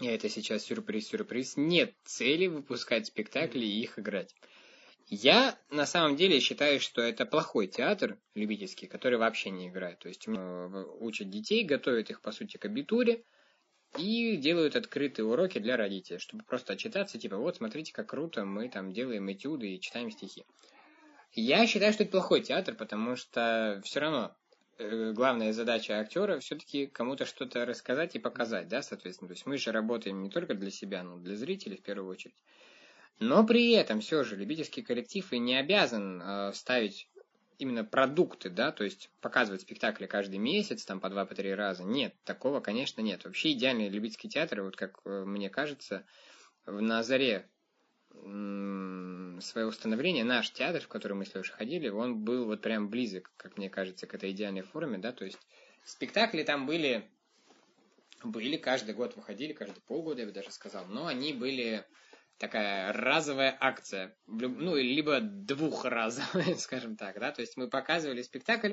и 0.00 0.06
это 0.06 0.28
сейчас 0.28 0.64
сюрприз-сюрприз, 0.64 1.56
нет 1.56 1.94
цели 2.04 2.46
выпускать 2.46 3.06
спектакли 3.06 3.64
и 3.64 3.80
их 3.80 3.98
играть. 3.98 4.34
Я 5.10 5.58
на 5.70 5.86
самом 5.86 6.16
деле 6.16 6.38
считаю, 6.38 6.80
что 6.80 7.00
это 7.00 7.24
плохой 7.24 7.66
театр 7.66 8.18
любительский, 8.34 8.86
который 8.86 9.16
вообще 9.18 9.48
не 9.48 9.68
играет. 9.68 10.00
То 10.00 10.08
есть 10.08 10.28
учат 10.28 11.30
детей, 11.30 11.64
готовят 11.64 12.10
их, 12.10 12.20
по 12.20 12.30
сути, 12.30 12.58
к 12.58 12.66
абитуре 12.66 13.24
и 13.96 14.36
делают 14.36 14.76
открытые 14.76 15.24
уроки 15.24 15.58
для 15.58 15.78
родителей, 15.78 16.18
чтобы 16.18 16.44
просто 16.44 16.74
отчитаться, 16.74 17.18
типа, 17.18 17.38
вот, 17.38 17.56
смотрите, 17.56 17.94
как 17.94 18.10
круто, 18.10 18.44
мы 18.44 18.68
там 18.68 18.92
делаем 18.92 19.32
этюды 19.32 19.74
и 19.74 19.80
читаем 19.80 20.10
стихи. 20.10 20.44
Я 21.32 21.66
считаю, 21.66 21.94
что 21.94 22.02
это 22.02 22.12
плохой 22.12 22.42
театр, 22.42 22.74
потому 22.74 23.16
что 23.16 23.80
все 23.84 24.00
равно 24.00 24.36
э, 24.76 25.12
главная 25.12 25.54
задача 25.54 26.00
актера 26.00 26.38
все-таки 26.40 26.86
кому-то 26.86 27.24
что-то 27.24 27.64
рассказать 27.64 28.14
и 28.14 28.18
показать, 28.18 28.68
да, 28.68 28.82
соответственно. 28.82 29.28
То 29.28 29.34
есть 29.34 29.46
мы 29.46 29.56
же 29.56 29.72
работаем 29.72 30.22
не 30.22 30.28
только 30.28 30.52
для 30.52 30.70
себя, 30.70 31.02
но 31.02 31.16
для 31.16 31.36
зрителей 31.36 31.78
в 31.78 31.82
первую 31.82 32.10
очередь. 32.10 32.34
Но 33.18 33.44
при 33.44 33.72
этом 33.72 34.00
все 34.00 34.22
же 34.22 34.36
любительский 34.36 34.82
коллектив 34.82 35.32
и 35.32 35.38
не 35.38 35.56
обязан 35.56 36.22
э, 36.22 36.52
ставить 36.54 37.10
именно 37.58 37.84
продукты, 37.84 38.50
да, 38.50 38.70
то 38.70 38.84
есть 38.84 39.10
показывать 39.20 39.62
спектакли 39.62 40.06
каждый 40.06 40.38
месяц, 40.38 40.84
там 40.84 41.00
по 41.00 41.10
два, 41.10 41.26
по 41.26 41.34
три 41.34 41.52
раза. 41.52 41.82
Нет, 41.82 42.14
такого, 42.24 42.60
конечно, 42.60 43.00
нет. 43.00 43.24
Вообще 43.24 43.52
идеальный 43.52 43.88
любительский 43.88 44.28
театр, 44.28 44.62
вот 44.62 44.76
как 44.76 45.00
э, 45.04 45.24
мне 45.24 45.50
кажется, 45.50 46.04
на 46.66 47.02
заре 47.02 47.48
своего 49.40 49.70
становления 49.70 50.24
наш 50.24 50.50
театр, 50.50 50.80
в 50.82 50.88
который 50.88 51.12
мы 51.12 51.24
с 51.24 51.34
Лешей 51.34 51.54
ходили, 51.54 51.88
он 51.88 52.24
был 52.24 52.46
вот 52.46 52.62
прям 52.62 52.88
близок, 52.88 53.30
как 53.36 53.56
мне 53.56 53.70
кажется, 53.70 54.06
к 54.06 54.14
этой 54.14 54.32
идеальной 54.32 54.62
форме, 54.62 54.98
да, 54.98 55.12
то 55.12 55.24
есть 55.24 55.38
спектакли 55.84 56.42
там 56.42 56.66
были, 56.66 57.08
были 58.24 58.56
каждый 58.56 58.94
год 58.94 59.14
выходили, 59.16 59.52
каждые 59.52 59.82
полгода, 59.82 60.22
я 60.22 60.26
бы 60.26 60.32
даже 60.32 60.50
сказал, 60.50 60.86
но 60.86 61.06
они 61.06 61.32
были 61.32 61.84
такая 62.38 62.92
разовая 62.92 63.56
акция, 63.60 64.16
ну, 64.26 64.76
либо 64.76 65.20
двухразовая, 65.20 66.54
скажем 66.58 66.96
так, 66.96 67.18
да, 67.18 67.32
то 67.32 67.40
есть 67.40 67.56
мы 67.56 67.68
показывали 67.68 68.22
спектакль 68.22 68.72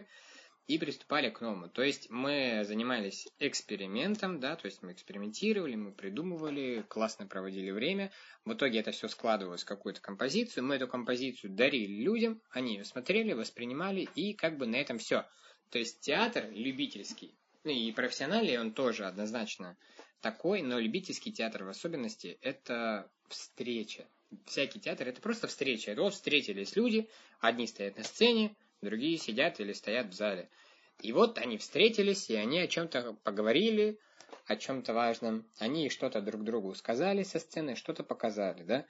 и 0.67 0.79
приступали 0.79 1.29
к 1.29 1.41
новому. 1.41 1.69
То 1.69 1.83
есть 1.83 2.09
мы 2.09 2.63
занимались 2.65 3.27
экспериментом, 3.39 4.39
да, 4.39 4.55
то 4.55 4.65
есть 4.65 4.81
мы 4.81 4.93
экспериментировали, 4.93 5.75
мы 5.75 5.91
придумывали, 5.91 6.83
классно 6.87 7.27
проводили 7.27 7.71
время. 7.71 8.11
В 8.45 8.53
итоге 8.53 8.79
это 8.79 8.91
все 8.91 9.07
складывалось 9.07 9.63
в 9.63 9.67
какую-то 9.67 10.01
композицию. 10.01 10.63
Мы 10.63 10.75
эту 10.75 10.87
композицию 10.87 11.51
дарили 11.51 12.01
людям, 12.01 12.41
они 12.49 12.77
ее 12.77 12.85
смотрели, 12.85 13.33
воспринимали, 13.33 14.07
и 14.15 14.33
как 14.33 14.57
бы 14.57 14.65
на 14.65 14.77
этом 14.77 14.97
все. 14.97 15.25
То 15.69 15.77
есть 15.77 15.99
театр 16.01 16.49
любительский, 16.51 17.35
ну 17.63 17.71
и 17.71 17.91
профессиональный 17.91 18.59
он 18.59 18.71
тоже 18.71 19.05
однозначно 19.05 19.77
такой, 20.21 20.61
но 20.61 20.79
любительский 20.79 21.31
театр 21.31 21.63
в 21.63 21.69
особенности 21.69 22.37
это 22.41 23.09
встреча. 23.27 24.05
Всякий 24.45 24.79
театр 24.79 25.07
это 25.07 25.21
просто 25.21 25.47
встреча. 25.47 25.91
Это 25.91 26.01
вот 26.01 26.13
встретились 26.13 26.75
люди, 26.75 27.09
одни 27.39 27.67
стоят 27.67 27.97
на 27.97 28.03
сцене, 28.03 28.55
другие 28.81 29.17
сидят 29.17 29.59
или 29.59 29.73
стоят 29.73 30.07
в 30.07 30.13
зале. 30.13 30.49
И 31.01 31.11
вот 31.11 31.37
они 31.37 31.57
встретились, 31.57 32.29
и 32.29 32.35
они 32.35 32.59
о 32.59 32.67
чем-то 32.67 33.17
поговорили, 33.23 33.99
о 34.47 34.55
чем-то 34.55 34.93
важном. 34.93 35.45
Они 35.59 35.89
что-то 35.89 36.21
друг 36.21 36.43
другу 36.43 36.73
сказали 36.75 37.23
со 37.23 37.39
сцены, 37.39 37.75
что-то 37.75 38.03
показали, 38.03 38.63
да 38.63 38.85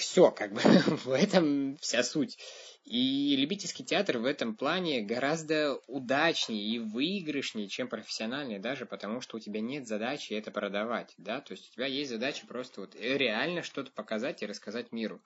все, 0.00 0.30
как 0.30 0.52
бы, 0.52 0.60
в 1.04 1.10
этом 1.10 1.76
вся 1.78 2.02
суть. 2.02 2.38
И 2.84 3.36
любительский 3.36 3.84
театр 3.84 4.18
в 4.18 4.24
этом 4.24 4.56
плане 4.56 5.02
гораздо 5.02 5.76
удачнее 5.86 6.62
и 6.62 6.78
выигрышнее, 6.78 7.68
чем 7.68 7.88
профессиональный, 7.88 8.58
даже 8.58 8.86
потому 8.86 9.20
что 9.20 9.36
у 9.36 9.40
тебя 9.40 9.60
нет 9.60 9.86
задачи 9.86 10.32
это 10.32 10.50
продавать, 10.50 11.12
да, 11.18 11.40
то 11.40 11.52
есть 11.52 11.70
у 11.70 11.74
тебя 11.74 11.86
есть 11.86 12.10
задача 12.10 12.46
просто 12.46 12.80
вот 12.80 12.96
реально 12.96 13.62
что-то 13.62 13.92
показать 13.92 14.42
и 14.42 14.46
рассказать 14.46 14.92
миру. 14.92 15.20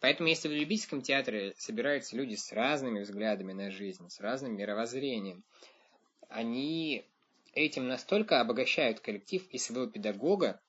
Поэтому 0.00 0.28
если 0.28 0.48
в 0.48 0.52
любительском 0.52 1.02
театре 1.02 1.54
собираются 1.56 2.16
люди 2.16 2.34
с 2.34 2.52
разными 2.52 3.00
взглядами 3.00 3.52
на 3.52 3.70
жизнь, 3.70 4.08
с 4.08 4.18
разным 4.20 4.56
мировоззрением, 4.56 5.44
они 6.28 7.06
этим 7.52 7.86
настолько 7.86 8.40
обогащают 8.40 9.00
коллектив 9.00 9.46
и 9.50 9.58
своего 9.58 9.86
педагога, 9.86 10.60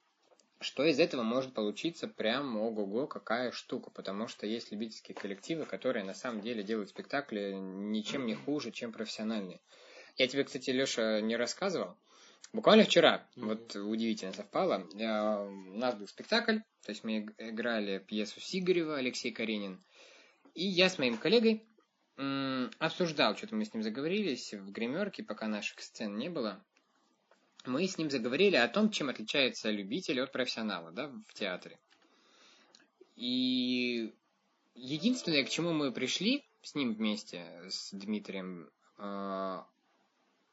что 0.66 0.84
из 0.84 1.00
этого 1.00 1.22
может 1.22 1.54
получиться 1.54 2.08
прям 2.08 2.58
ого-го 2.58 3.06
какая 3.06 3.52
штука, 3.52 3.92
потому 3.92 4.28
что 4.28 4.48
есть 4.48 4.72
любительские 4.72 5.16
коллективы, 5.16 5.66
которые 5.66 6.04
на 6.04 6.16
самом 6.16 6.42
деле 6.42 6.64
делают 6.64 6.90
спектакли 6.90 7.54
ничем 7.54 8.26
не 8.26 8.34
хуже, 8.34 8.72
чем 8.72 8.92
профессиональные. 8.92 9.62
Я 10.18 10.28
тебе, 10.28 10.44
кстати, 10.44 10.72
Леша, 10.72 11.22
не 11.22 11.36
рассказывал. 11.36 11.96
Буквально 12.52 12.84
вчера, 12.84 13.28
mm-hmm. 13.36 13.46
вот 13.46 13.76
удивительно 13.76 14.34
совпало, 14.34 14.88
я, 14.94 15.40
у 15.40 15.78
нас 15.78 15.96
был 15.96 16.08
спектакль, 16.08 16.60
то 16.84 16.90
есть 16.90 17.04
мы 17.04 17.28
играли 17.38 18.00
пьесу 18.00 18.40
Сигарева, 18.40 18.98
Алексей 18.98 19.32
Каренин, 19.32 19.84
и 20.56 20.66
я 20.66 20.90
с 20.90 20.98
моим 20.98 21.18
коллегой 21.18 21.64
обсуждал, 22.80 23.36
что-то 23.36 23.56
мы 23.56 23.66
с 23.66 23.74
ним 23.74 23.84
заговорились 23.84 24.54
в 24.54 24.72
гримерке, 24.72 25.22
пока 25.22 25.48
наших 25.48 25.82
сцен 25.82 26.18
не 26.18 26.30
было, 26.30 26.64
мы 27.68 27.88
с 27.88 27.98
ним 27.98 28.10
заговорили 28.10 28.56
о 28.56 28.68
том, 28.68 28.90
чем 28.92 29.10
отличается 29.10 29.72
любитель 29.72 30.22
от 30.22 30.32
профессионала 30.32 30.92
да, 30.92 31.12
в 31.28 31.34
театре. 31.34 31.80
И 33.16 34.14
единственное, 34.74 35.44
к 35.44 35.50
чему 35.50 35.74
мы 35.74 35.92
пришли 35.92 36.46
с 36.62 36.76
ним 36.76 36.94
вместе, 36.94 37.46
с 37.70 37.92
Дмитрием, 37.94 38.70
э, 38.98 39.62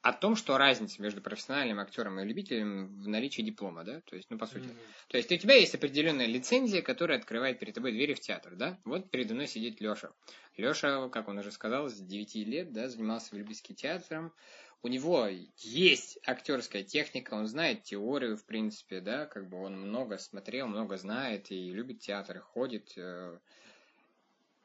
о 0.02 0.12
том, 0.12 0.34
что 0.34 0.58
разница 0.58 1.00
между 1.00 1.22
профессиональным 1.22 1.78
актером 1.78 2.18
и 2.18 2.24
любителем 2.24 2.88
в 3.02 3.08
наличии 3.08 3.42
диплома, 3.42 3.84
да, 3.84 4.00
то 4.00 4.16
есть, 4.16 4.28
ну, 4.30 4.36
по 4.36 4.46
сути. 4.46 4.64
Mm-hmm. 4.64 5.08
То 5.08 5.16
есть 5.16 5.30
у 5.30 5.36
тебя 5.36 5.54
есть 5.54 5.76
определенная 5.76 6.26
лицензия, 6.26 6.82
которая 6.82 7.18
открывает 7.18 7.60
перед 7.60 7.74
тобой 7.74 7.92
двери 7.92 8.14
в 8.14 8.20
театр, 8.20 8.56
да. 8.56 8.80
Вот 8.84 9.10
передо 9.10 9.34
мной 9.34 9.46
сидит 9.46 9.80
Леша. 9.80 10.10
Леша, 10.56 11.08
как 11.08 11.28
он 11.28 11.38
уже 11.38 11.52
сказал, 11.52 11.88
с 11.88 11.94
9 11.94 12.34
лет, 12.46 12.72
да, 12.72 12.88
занимался 12.88 13.30
в 13.30 13.38
любительским 13.38 13.76
театром 13.76 14.32
у 14.82 14.88
него 14.88 15.28
есть 15.58 16.18
актерская 16.26 16.82
техника, 16.82 17.34
он 17.34 17.46
знает 17.46 17.84
теорию, 17.84 18.36
в 18.36 18.44
принципе, 18.44 19.00
да, 19.00 19.26
как 19.26 19.48
бы 19.48 19.58
он 19.62 19.80
много 19.80 20.18
смотрел, 20.18 20.66
много 20.66 20.96
знает 20.96 21.50
и 21.52 21.70
любит 21.70 22.00
театр, 22.00 22.40
ходит. 22.40 22.92
Э. 22.96 23.38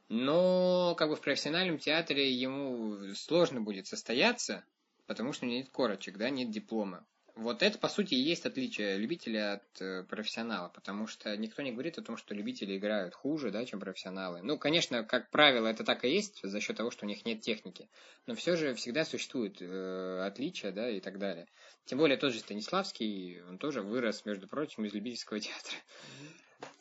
Но 0.09 0.95
как 0.97 1.09
бы 1.09 1.15
в 1.15 1.21
профессиональном 1.21 1.77
театре 1.77 2.31
ему 2.31 3.13
сложно 3.13 3.61
будет 3.61 3.85
состояться, 3.85 4.65
потому 5.05 5.33
что 5.33 5.45
нет 5.45 5.69
корочек, 5.69 6.17
да, 6.17 6.31
нет 6.31 6.49
диплома. 6.49 7.05
Вот 7.37 7.61
это, 7.61 7.77
по 7.77 7.87
сути, 7.87 8.15
и 8.15 8.19
есть 8.19 8.47
отличие 8.47 8.97
любителя 8.97 9.53
от 9.53 9.81
э, 9.81 10.03
профессионала, 10.03 10.69
потому 10.69 11.05
что 11.05 11.37
никто 11.37 11.61
не 11.61 11.71
говорит 11.71 11.99
о 11.99 12.01
том, 12.01 12.17
что 12.17 12.33
любители 12.33 12.77
играют 12.77 13.13
хуже, 13.13 13.51
да, 13.51 13.63
чем 13.63 13.79
профессионалы. 13.79 14.41
Ну, 14.41 14.57
конечно, 14.57 15.03
как 15.03 15.29
правило, 15.29 15.67
это 15.67 15.83
так 15.83 16.03
и 16.03 16.09
есть 16.09 16.39
за 16.41 16.59
счет 16.59 16.77
того, 16.77 16.89
что 16.89 17.05
у 17.05 17.07
них 17.07 17.25
нет 17.25 17.41
техники, 17.41 17.89
но 18.25 18.33
все 18.33 18.55
же 18.55 18.73
всегда 18.73 19.05
существуют 19.05 19.57
э, 19.61 20.23
отличия, 20.25 20.71
да, 20.71 20.89
и 20.89 20.99
так 20.99 21.19
далее. 21.19 21.47
Тем 21.85 21.99
более 21.99 22.17
тот 22.17 22.33
же 22.33 22.39
Станиславский, 22.39 23.43
он 23.43 23.59
тоже 23.59 23.83
вырос, 23.83 24.25
между 24.25 24.47
прочим, 24.47 24.85
из 24.85 24.93
любительского 24.93 25.39
театра. 25.39 25.77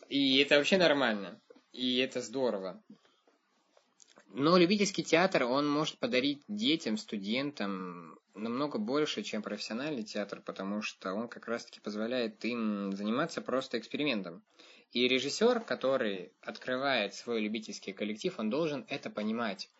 И 0.08 0.38
это 0.38 0.56
вообще 0.56 0.78
нормально, 0.78 1.38
и 1.72 1.98
это 1.98 2.22
здорово. 2.22 2.82
Но 4.38 4.58
любительский 4.58 5.02
театр, 5.02 5.44
он 5.44 5.66
может 5.66 5.96
подарить 5.96 6.42
детям, 6.46 6.98
студентам 6.98 8.18
намного 8.34 8.78
больше, 8.78 9.22
чем 9.22 9.40
профессиональный 9.40 10.02
театр, 10.02 10.42
потому 10.44 10.82
что 10.82 11.14
он 11.14 11.26
как 11.26 11.48
раз-таки 11.48 11.80
позволяет 11.80 12.44
им 12.44 12.92
заниматься 12.92 13.40
просто 13.40 13.78
экспериментом. 13.78 14.42
И 14.92 15.08
режиссер, 15.08 15.60
который 15.60 16.34
открывает 16.42 17.14
свой 17.14 17.40
любительский 17.40 17.94
коллектив, 17.94 18.38
он 18.38 18.50
должен 18.50 18.84
это 18.90 19.08
понимать. 19.08 19.70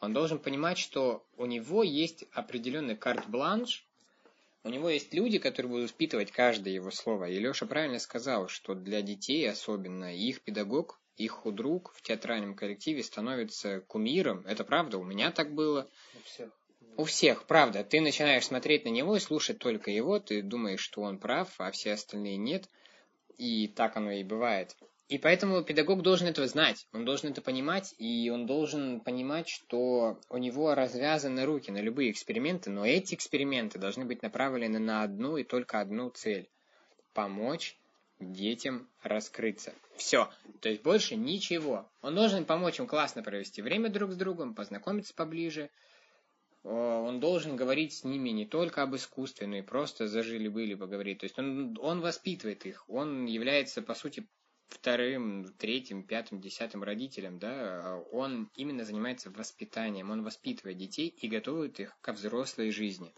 Он 0.00 0.12
должен 0.12 0.38
понимать, 0.38 0.76
что 0.76 1.26
у 1.38 1.46
него 1.46 1.82
есть 1.82 2.26
определенный 2.32 2.96
карт-бланш, 2.96 3.86
у 4.64 4.68
него 4.68 4.90
есть 4.90 5.14
люди, 5.14 5.38
которые 5.38 5.72
будут 5.72 5.92
впитывать 5.92 6.30
каждое 6.30 6.74
его 6.74 6.90
слово. 6.90 7.30
И 7.30 7.38
Леша 7.38 7.64
правильно 7.64 7.98
сказал, 7.98 8.48
что 8.48 8.74
для 8.74 9.00
детей 9.00 9.48
особенно 9.48 10.14
их 10.14 10.42
педагог, 10.42 11.00
их 11.16 11.32
худрук 11.32 11.92
в 11.94 12.02
театральном 12.02 12.54
коллективе 12.54 13.02
становится 13.02 13.80
кумиром. 13.80 14.44
Это 14.46 14.64
правда, 14.64 14.98
у 14.98 15.04
меня 15.04 15.30
так 15.30 15.54
было. 15.54 15.88
У 16.14 16.22
всех. 16.22 16.50
У 16.96 17.04
всех, 17.04 17.46
правда. 17.46 17.84
Ты 17.84 18.00
начинаешь 18.00 18.46
смотреть 18.46 18.84
на 18.84 18.90
него 18.90 19.16
и 19.16 19.20
слушать 19.20 19.58
только 19.58 19.90
его, 19.90 20.20
ты 20.20 20.42
думаешь, 20.42 20.80
что 20.80 21.02
он 21.02 21.18
прав, 21.18 21.52
а 21.58 21.70
все 21.70 21.92
остальные 21.92 22.36
нет. 22.36 22.68
И 23.36 23.68
так 23.68 23.96
оно 23.96 24.12
и 24.12 24.22
бывает. 24.22 24.76
И 25.08 25.18
поэтому 25.18 25.62
педагог 25.62 26.02
должен 26.02 26.28
этого 26.28 26.48
знать, 26.48 26.86
он 26.92 27.04
должен 27.04 27.30
это 27.30 27.42
понимать, 27.42 27.94
и 27.98 28.30
он 28.30 28.46
должен 28.46 29.00
понимать, 29.00 29.48
что 29.48 30.18
у 30.30 30.38
него 30.38 30.74
развязаны 30.74 31.44
руки 31.44 31.70
на 31.70 31.78
любые 31.78 32.10
эксперименты, 32.10 32.70
но 32.70 32.86
эти 32.86 33.14
эксперименты 33.14 33.78
должны 33.78 34.06
быть 34.06 34.22
направлены 34.22 34.78
на 34.78 35.02
одну 35.02 35.36
и 35.36 35.44
только 35.44 35.80
одну 35.80 36.08
цель– 36.08 36.48
помочь 37.12 37.76
детям 38.18 38.88
раскрыться. 39.02 39.74
Все. 39.96 40.30
То 40.60 40.68
есть 40.68 40.82
больше 40.82 41.16
ничего. 41.16 41.90
Он 42.02 42.14
должен 42.14 42.44
помочь 42.44 42.78
им 42.78 42.86
классно 42.86 43.22
провести 43.22 43.62
время 43.62 43.90
друг 43.90 44.12
с 44.12 44.16
другом, 44.16 44.54
познакомиться 44.54 45.14
поближе– 45.14 45.70
он 46.64 47.20
должен 47.20 47.56
говорить 47.56 47.92
с 47.92 48.04
ними 48.04 48.30
не 48.30 48.46
только 48.46 48.82
об 48.82 48.96
искусстве, 48.96 49.46
но 49.46 49.56
и 49.56 49.62
просто 49.62 50.08
зажили-были 50.08 50.74
поговорить. 50.74 51.18
То 51.18 51.24
есть 51.24 51.38
он, 51.38 51.76
он 51.78 52.00
воспитывает 52.00 52.64
их, 52.64 52.88
он 52.88 53.26
является, 53.26 53.82
по 53.82 53.94
сути, 53.94 54.26
вторым, 54.68 55.52
третьим, 55.58 56.02
пятым, 56.04 56.40
десятым 56.40 56.82
родителем, 56.82 57.38
да, 57.38 58.00
он 58.10 58.50
именно 58.54 58.84
занимается 58.86 59.30
воспитанием, 59.30 60.10
он 60.10 60.24
воспитывает 60.24 60.78
детей 60.78 61.08
и 61.08 61.28
готовит 61.28 61.80
их 61.80 61.94
ко 62.00 62.14
взрослой 62.14 62.70
жизни. 62.70 63.14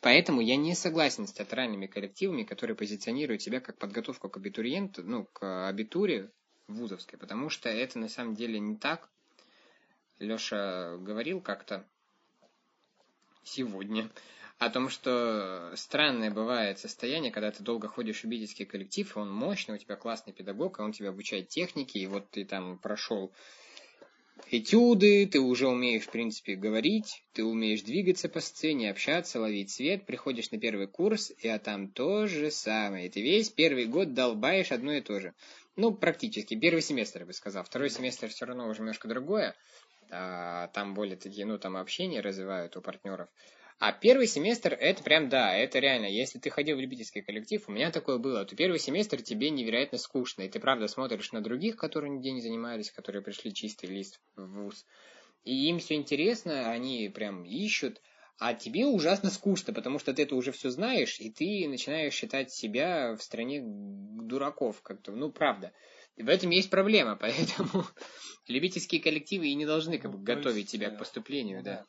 Поэтому 0.00 0.40
я 0.40 0.56
не 0.56 0.74
согласен 0.74 1.26
с 1.26 1.32
театральными 1.32 1.86
коллективами, 1.86 2.44
которые 2.44 2.74
позиционируют 2.74 3.42
себя 3.42 3.60
как 3.60 3.76
подготовку 3.78 4.30
к 4.30 4.36
абитуриенту, 4.38 5.02
ну, 5.02 5.26
к 5.26 5.68
абитуре 5.68 6.30
вузовской, 6.68 7.18
потому 7.18 7.50
что 7.50 7.68
это 7.68 7.98
на 7.98 8.08
самом 8.08 8.34
деле 8.34 8.58
не 8.58 8.76
так. 8.76 9.10
Леша 10.18 10.96
говорил 10.98 11.40
как-то 11.40 11.86
сегодня 13.42 14.10
о 14.58 14.70
том, 14.70 14.88
что 14.88 15.72
странное 15.76 16.30
бывает 16.30 16.78
состояние, 16.78 17.32
когда 17.32 17.50
ты 17.50 17.62
долго 17.62 17.88
ходишь 17.88 18.20
в 18.20 18.24
любительский 18.24 18.66
коллектив, 18.66 19.14
и 19.14 19.18
он 19.18 19.32
мощный, 19.32 19.74
у 19.74 19.78
тебя 19.78 19.96
классный 19.96 20.32
педагог, 20.32 20.78
а 20.78 20.84
он 20.84 20.92
тебя 20.92 21.10
обучает 21.10 21.48
технике, 21.48 21.98
и 21.98 22.06
вот 22.06 22.30
ты 22.30 22.44
там 22.44 22.78
прошел 22.78 23.32
этюды, 24.50 25.26
ты 25.26 25.40
уже 25.40 25.68
умеешь, 25.68 26.04
в 26.04 26.10
принципе, 26.10 26.54
говорить, 26.54 27.24
ты 27.32 27.44
умеешь 27.44 27.82
двигаться 27.82 28.28
по 28.28 28.40
сцене, 28.40 28.90
общаться, 28.90 29.40
ловить 29.40 29.70
свет, 29.70 30.06
приходишь 30.06 30.50
на 30.50 30.58
первый 30.58 30.86
курс, 30.86 31.32
и 31.38 31.48
а 31.48 31.58
там 31.58 31.88
то 31.88 32.26
же 32.26 32.50
самое. 32.50 33.10
Ты 33.10 33.22
весь 33.22 33.50
первый 33.50 33.86
год 33.86 34.14
долбаешь 34.14 34.72
одно 34.72 34.92
и 34.92 35.00
то 35.00 35.20
же. 35.20 35.34
Ну, 35.76 35.92
практически. 35.92 36.58
Первый 36.58 36.82
семестр, 36.82 37.20
я 37.20 37.26
бы 37.26 37.32
сказал. 37.32 37.64
Второй 37.64 37.90
семестр 37.90 38.28
все 38.28 38.44
равно 38.44 38.68
уже 38.68 38.80
немножко 38.80 39.08
другое. 39.08 39.54
А, 40.10 40.68
там 40.68 40.94
более 40.94 41.16
такие, 41.16 41.46
ну, 41.46 41.58
там 41.58 41.76
общение 41.76 42.20
развивают 42.20 42.76
у 42.76 42.82
партнеров. 42.82 43.28
А 43.80 43.92
первый 43.92 44.26
семестр, 44.26 44.74
это 44.74 45.02
прям, 45.02 45.30
да, 45.30 45.56
это 45.56 45.78
реально. 45.78 46.04
Если 46.04 46.38
ты 46.38 46.50
ходил 46.50 46.76
в 46.76 46.80
любительский 46.80 47.22
коллектив, 47.22 47.66
у 47.66 47.72
меня 47.72 47.90
такое 47.90 48.18
было, 48.18 48.44
то 48.44 48.54
первый 48.54 48.78
семестр 48.78 49.22
тебе 49.22 49.48
невероятно 49.48 49.96
скучно. 49.96 50.42
И 50.42 50.50
ты, 50.50 50.60
правда, 50.60 50.86
смотришь 50.86 51.32
на 51.32 51.40
других, 51.40 51.76
которые 51.76 52.10
нигде 52.10 52.32
не 52.32 52.42
занимались, 52.42 52.90
которые 52.90 53.22
пришли 53.22 53.54
чистый 53.54 53.86
лист 53.86 54.20
в 54.36 54.44
ВУЗ. 54.44 54.84
И 55.44 55.70
им 55.70 55.78
все 55.78 55.94
интересно, 55.94 56.70
они 56.70 57.08
прям 57.08 57.44
ищут. 57.44 58.02
А 58.38 58.52
тебе 58.52 58.84
ужасно 58.84 59.30
скучно, 59.30 59.72
потому 59.72 59.98
что 59.98 60.12
ты 60.12 60.24
это 60.24 60.34
уже 60.34 60.52
все 60.52 60.68
знаешь, 60.68 61.18
и 61.18 61.30
ты 61.30 61.66
начинаешь 61.66 62.12
считать 62.12 62.52
себя 62.52 63.16
в 63.16 63.22
стране 63.22 63.62
дураков 63.64 64.82
как-то. 64.82 65.12
Ну, 65.12 65.32
правда. 65.32 65.72
И 66.16 66.22
в 66.22 66.28
этом 66.28 66.50
есть 66.50 66.68
проблема, 66.68 67.16
поэтому 67.20 67.86
любительские 68.46 69.00
коллективы 69.00 69.48
и 69.48 69.54
не 69.54 69.64
должны 69.64 69.96
как 69.96 70.10
бы 70.10 70.18
ну, 70.18 70.24
готовить 70.24 70.68
тебя 70.68 70.90
к 70.90 70.98
поступлению, 70.98 71.62
да 71.62 71.86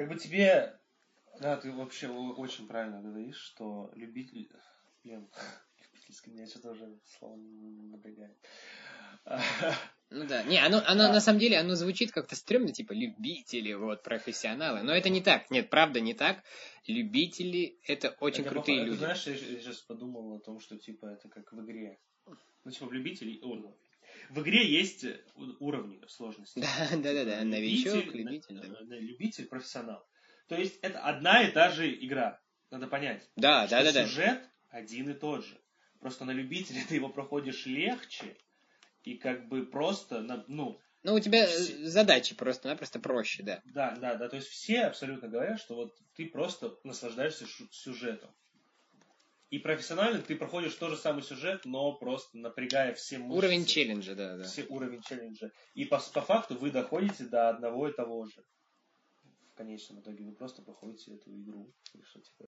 как 0.00 0.08
бы 0.08 0.16
тебе, 0.16 0.80
да, 1.40 1.58
ты 1.58 1.70
вообще 1.70 2.08
очень 2.08 2.66
правильно 2.66 3.02
говоришь, 3.02 3.36
что 3.36 3.92
любитель, 3.94 4.50
блин, 5.04 5.28
любительский, 5.92 6.30
меня 6.30 6.46
что-то 6.46 6.70
уже 6.70 6.98
слово 7.18 7.36
напрягает. 7.36 8.36
Ну 10.12 10.26
да, 10.26 10.42
не, 10.42 10.58
оно, 10.58 10.82
оно 10.86 11.04
а. 11.04 11.12
на 11.12 11.20
самом 11.20 11.38
деле, 11.38 11.56
оно 11.56 11.76
звучит 11.76 12.10
как-то 12.10 12.34
стрёмно, 12.34 12.72
типа 12.72 12.92
любители, 12.92 13.74
вот, 13.74 14.02
профессионалы, 14.02 14.82
но 14.82 14.92
это 14.92 15.08
не 15.08 15.20
так, 15.20 15.48
нет, 15.52 15.70
правда 15.70 16.00
не 16.00 16.14
так, 16.14 16.42
любители 16.88 17.78
это 17.86 18.16
очень 18.18 18.42
это 18.42 18.50
крутые 18.50 18.82
люди. 18.82 18.98
Знаешь, 18.98 19.24
я 19.28 19.36
сейчас 19.36 19.76
подумал 19.76 20.34
о 20.34 20.40
том, 20.40 20.58
что 20.58 20.76
типа 20.76 21.06
это 21.06 21.28
как 21.28 21.52
в 21.52 21.64
игре, 21.64 22.00
ну 22.64 22.72
типа 22.72 22.86
в 22.86 22.92
любителей, 22.92 23.38
в 24.30 24.40
игре 24.42 24.66
есть 24.66 25.04
э, 25.04 25.20
уровни 25.58 26.00
сложности. 26.08 26.60
Да, 26.60 26.96
да, 26.96 27.12
да, 27.12 27.24
да. 27.24 27.44
Новичок, 27.44 28.14
любитель. 28.14 28.60
Да. 28.60 28.96
Любитель, 28.96 29.46
профессионал. 29.46 30.06
То 30.48 30.56
есть 30.56 30.78
это 30.82 31.00
одна 31.00 31.42
и 31.42 31.52
та 31.52 31.70
же 31.70 31.92
игра. 31.92 32.40
Надо 32.70 32.86
понять. 32.86 33.28
Да, 33.36 33.66
да, 33.66 33.82
да, 33.82 33.92
да. 33.92 34.06
Сюжет 34.06 34.48
один 34.68 35.10
и 35.10 35.14
тот 35.14 35.44
же. 35.44 35.60
Просто 35.98 36.24
на 36.24 36.30
любителя 36.30 36.82
ты 36.88 36.94
его 36.94 37.08
проходишь 37.08 37.66
легче 37.66 38.36
и 39.02 39.16
как 39.16 39.48
бы 39.48 39.66
просто, 39.66 40.20
ну... 40.48 40.80
Ну, 41.02 41.14
у 41.14 41.20
тебя 41.20 41.46
все... 41.46 41.86
задачи 41.86 42.34
просто-напросто 42.34 43.00
проще, 43.00 43.42
да. 43.42 43.62
Да, 43.64 43.96
да, 43.96 44.16
да. 44.16 44.28
То 44.28 44.36
есть 44.36 44.48
все 44.48 44.82
абсолютно 44.82 45.28
говорят, 45.28 45.58
что 45.58 45.74
вот 45.74 45.96
ты 46.14 46.26
просто 46.26 46.76
наслаждаешься 46.84 47.46
сюжетом. 47.70 48.30
И 49.50 49.58
профессионально 49.58 50.22
ты 50.22 50.36
проходишь 50.36 50.74
тот 50.76 50.90
же 50.90 50.96
самый 50.96 51.22
сюжет, 51.24 51.64
но 51.64 51.92
просто 51.94 52.38
напрягая 52.38 52.94
все 52.94 53.18
мышцы. 53.18 53.36
Уровень 53.36 53.66
челленджа, 53.66 54.14
да, 54.14 54.36
да. 54.36 54.44
Все 54.44 54.64
уровень 54.68 55.02
челленджа. 55.02 55.50
И 55.74 55.84
по, 55.84 55.98
по 55.98 56.20
факту 56.20 56.56
вы 56.56 56.70
доходите 56.70 57.24
до 57.24 57.48
одного 57.48 57.88
и 57.88 57.92
того 57.92 58.26
же. 58.26 58.44
В 59.52 59.54
конечном 59.56 60.00
итоге 60.00 60.24
вы 60.24 60.32
просто 60.32 60.62
проходите 60.62 61.14
эту 61.14 61.34
игру. 61.34 61.72
Или 61.92 62.02
что 62.04 62.20
типа. 62.20 62.46